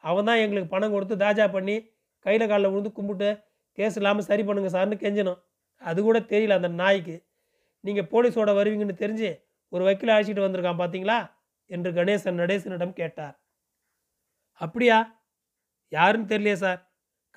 அவன் 0.09 0.27
தான் 0.29 0.41
எங்களுக்கு 0.43 0.69
பணம் 0.73 0.93
கொடுத்து 0.95 1.15
தாஜா 1.23 1.45
பண்ணி 1.55 1.75
கையில் 2.25 2.49
காலில் 2.51 2.71
விழுந்து 2.73 2.91
கும்பிட்டு 2.97 3.29
கேஸ் 3.77 3.97
இல்லாமல் 3.99 4.27
சரி 4.29 4.43
பண்ணுங்க 4.47 4.69
சார்னு 4.75 4.97
கெஞ்சணும் 5.03 5.39
அது 5.81 5.99
கூட 6.07 6.19
தெரியல 6.33 6.57
அந்த 6.59 6.69
நாய்க்கு. 6.81 7.15
நீங்கள் 7.83 8.09
போலீஸோட 8.13 8.51
வருவீங்கன்னு 8.59 9.01
தெரிஞ்சு 9.03 9.29
ஒரு 9.71 9.83
வக்கீல் 9.87 10.15
அழைச்சிட்டு 10.15 10.45
வந்திருக்கான் 10.45 10.81
பார்த்தீங்களா 10.81 11.19
என்று 11.69 11.91
கணேசன் 11.97 12.41
நடேசனிடம் 12.41 12.97
கேட்டார். 13.01 13.35
அப்படியா? 14.61 14.97
யாருன்னு 15.91 16.31
தெரியலையே 16.31 16.53
சார். 16.53 16.79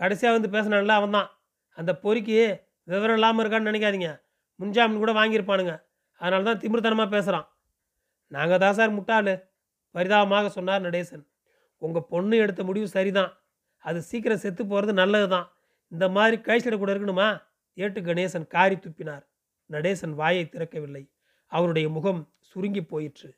கடைசியாக 0.01 0.37
வந்து 0.37 0.51
பேசினான்ல 0.55 0.97
அவன் 1.01 1.17
தான் 1.19 1.29
அந்த 1.79 1.93
பொறிக்கு 2.05 2.37
விவரம் 2.85 3.19
இல்லாமல் 3.19 3.43
இருக்கான்னு 3.43 3.71
நினைக்காதீங்க. 3.71 4.11
முன்ஜாமீன் 4.61 5.03
கூட 5.03 5.13
வாங்கியிருப்பானுங்க. 5.13 5.75
அதனால 6.21 6.43
தான் 6.43 6.61
திமிர்த்தனமாக 6.63 7.11
பேசுகிறான் 7.17 7.49
நாங்கள் 8.31 8.59
தான் 8.59 8.77
சார் 8.79 8.97
முட்டாளு. 8.99 9.35
பரிதாபமாக 9.95 10.49
சொன்னார் 10.49 10.83
நடேசன். 10.87 11.25
உங்கள் 11.83 12.09
பொண்ணு 12.13 12.37
எடுத்த 12.37 12.63
முடிவு 12.65 12.89
சரிதான். 12.89 13.33
அது 13.85 14.03
சீக்கிரம் 14.03 14.43
செத்து 14.45 14.63
போகிறது 14.67 14.93
நல்லது 14.93 15.29
தான் 15.29 15.47
இந்த 15.93 16.09
மாதிரி 16.09 16.37
கழிச்சிட 16.37 16.79
கூட 16.79 16.91
இருக்கணுமா? 16.95 17.29
ஏட்டு 17.75 18.01
கணேசன் 18.01 18.47
காரி 18.47 18.77
துப்பினார். 18.77 19.25
நடேசன் 19.67 20.15
வாயை 20.15 20.45
திறக்கவில்லை. 20.45 21.03
அவருடைய 21.53 21.89
முகம் 21.89 22.21
சுருங்கி 22.41 22.83
போயிற்று. 22.83 23.31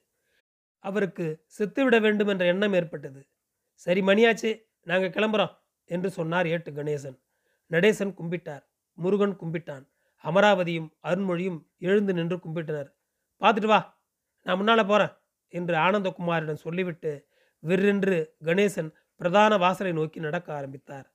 அவருக்கு 0.85 1.27
செத்துவிட 1.47 1.99
வேண்டும் 1.99 2.29
என்ற 2.29 2.45
எண்ணம் 2.45 2.73
ஏற்பட்டது. 2.73 3.21
சரி 3.75 4.01
மணியாச்சு. 4.01 4.51
நாங்கள் 4.83 5.11
கிளம்புறோம் 5.11 5.57
என்று 5.85 6.11
சொன்னார் 6.11 6.47
ஏட்டு 6.47 6.71
கணேசன். 6.71 7.19
நடேசன் 7.71 8.15
கும்பிட்டார். 8.19 8.63
முருகன் 8.95 9.39
கும்பிட்டான். 9.39 9.89
அமராவதியும் 10.25 10.89
அருண்மொழியும் 11.03 11.67
எழுந்து 11.79 12.13
நின்று 12.15 12.37
கும்பிட்டனர். 12.37 12.91
பார்த்துட்டு 13.41 13.67
வா 13.67 14.03
நான் 14.43 14.57
முன்னால் 14.57 14.87
போகிறேன் 14.87 15.17
என்று 15.49 15.75
ஆனந்தகுமாரிடம் 15.75 16.65
சொல்லிவிட்டு 16.65 17.29
விற்றென்று 17.63 18.27
கணேசன் 18.45 18.91
பிரதான 19.17 19.57
வாசலை 19.57 19.93
நோக்கி 19.93 20.21
நடக்க 20.21 20.55
ஆரம்பித்தார். 20.55 21.15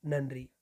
நன்றி. 0.00 0.55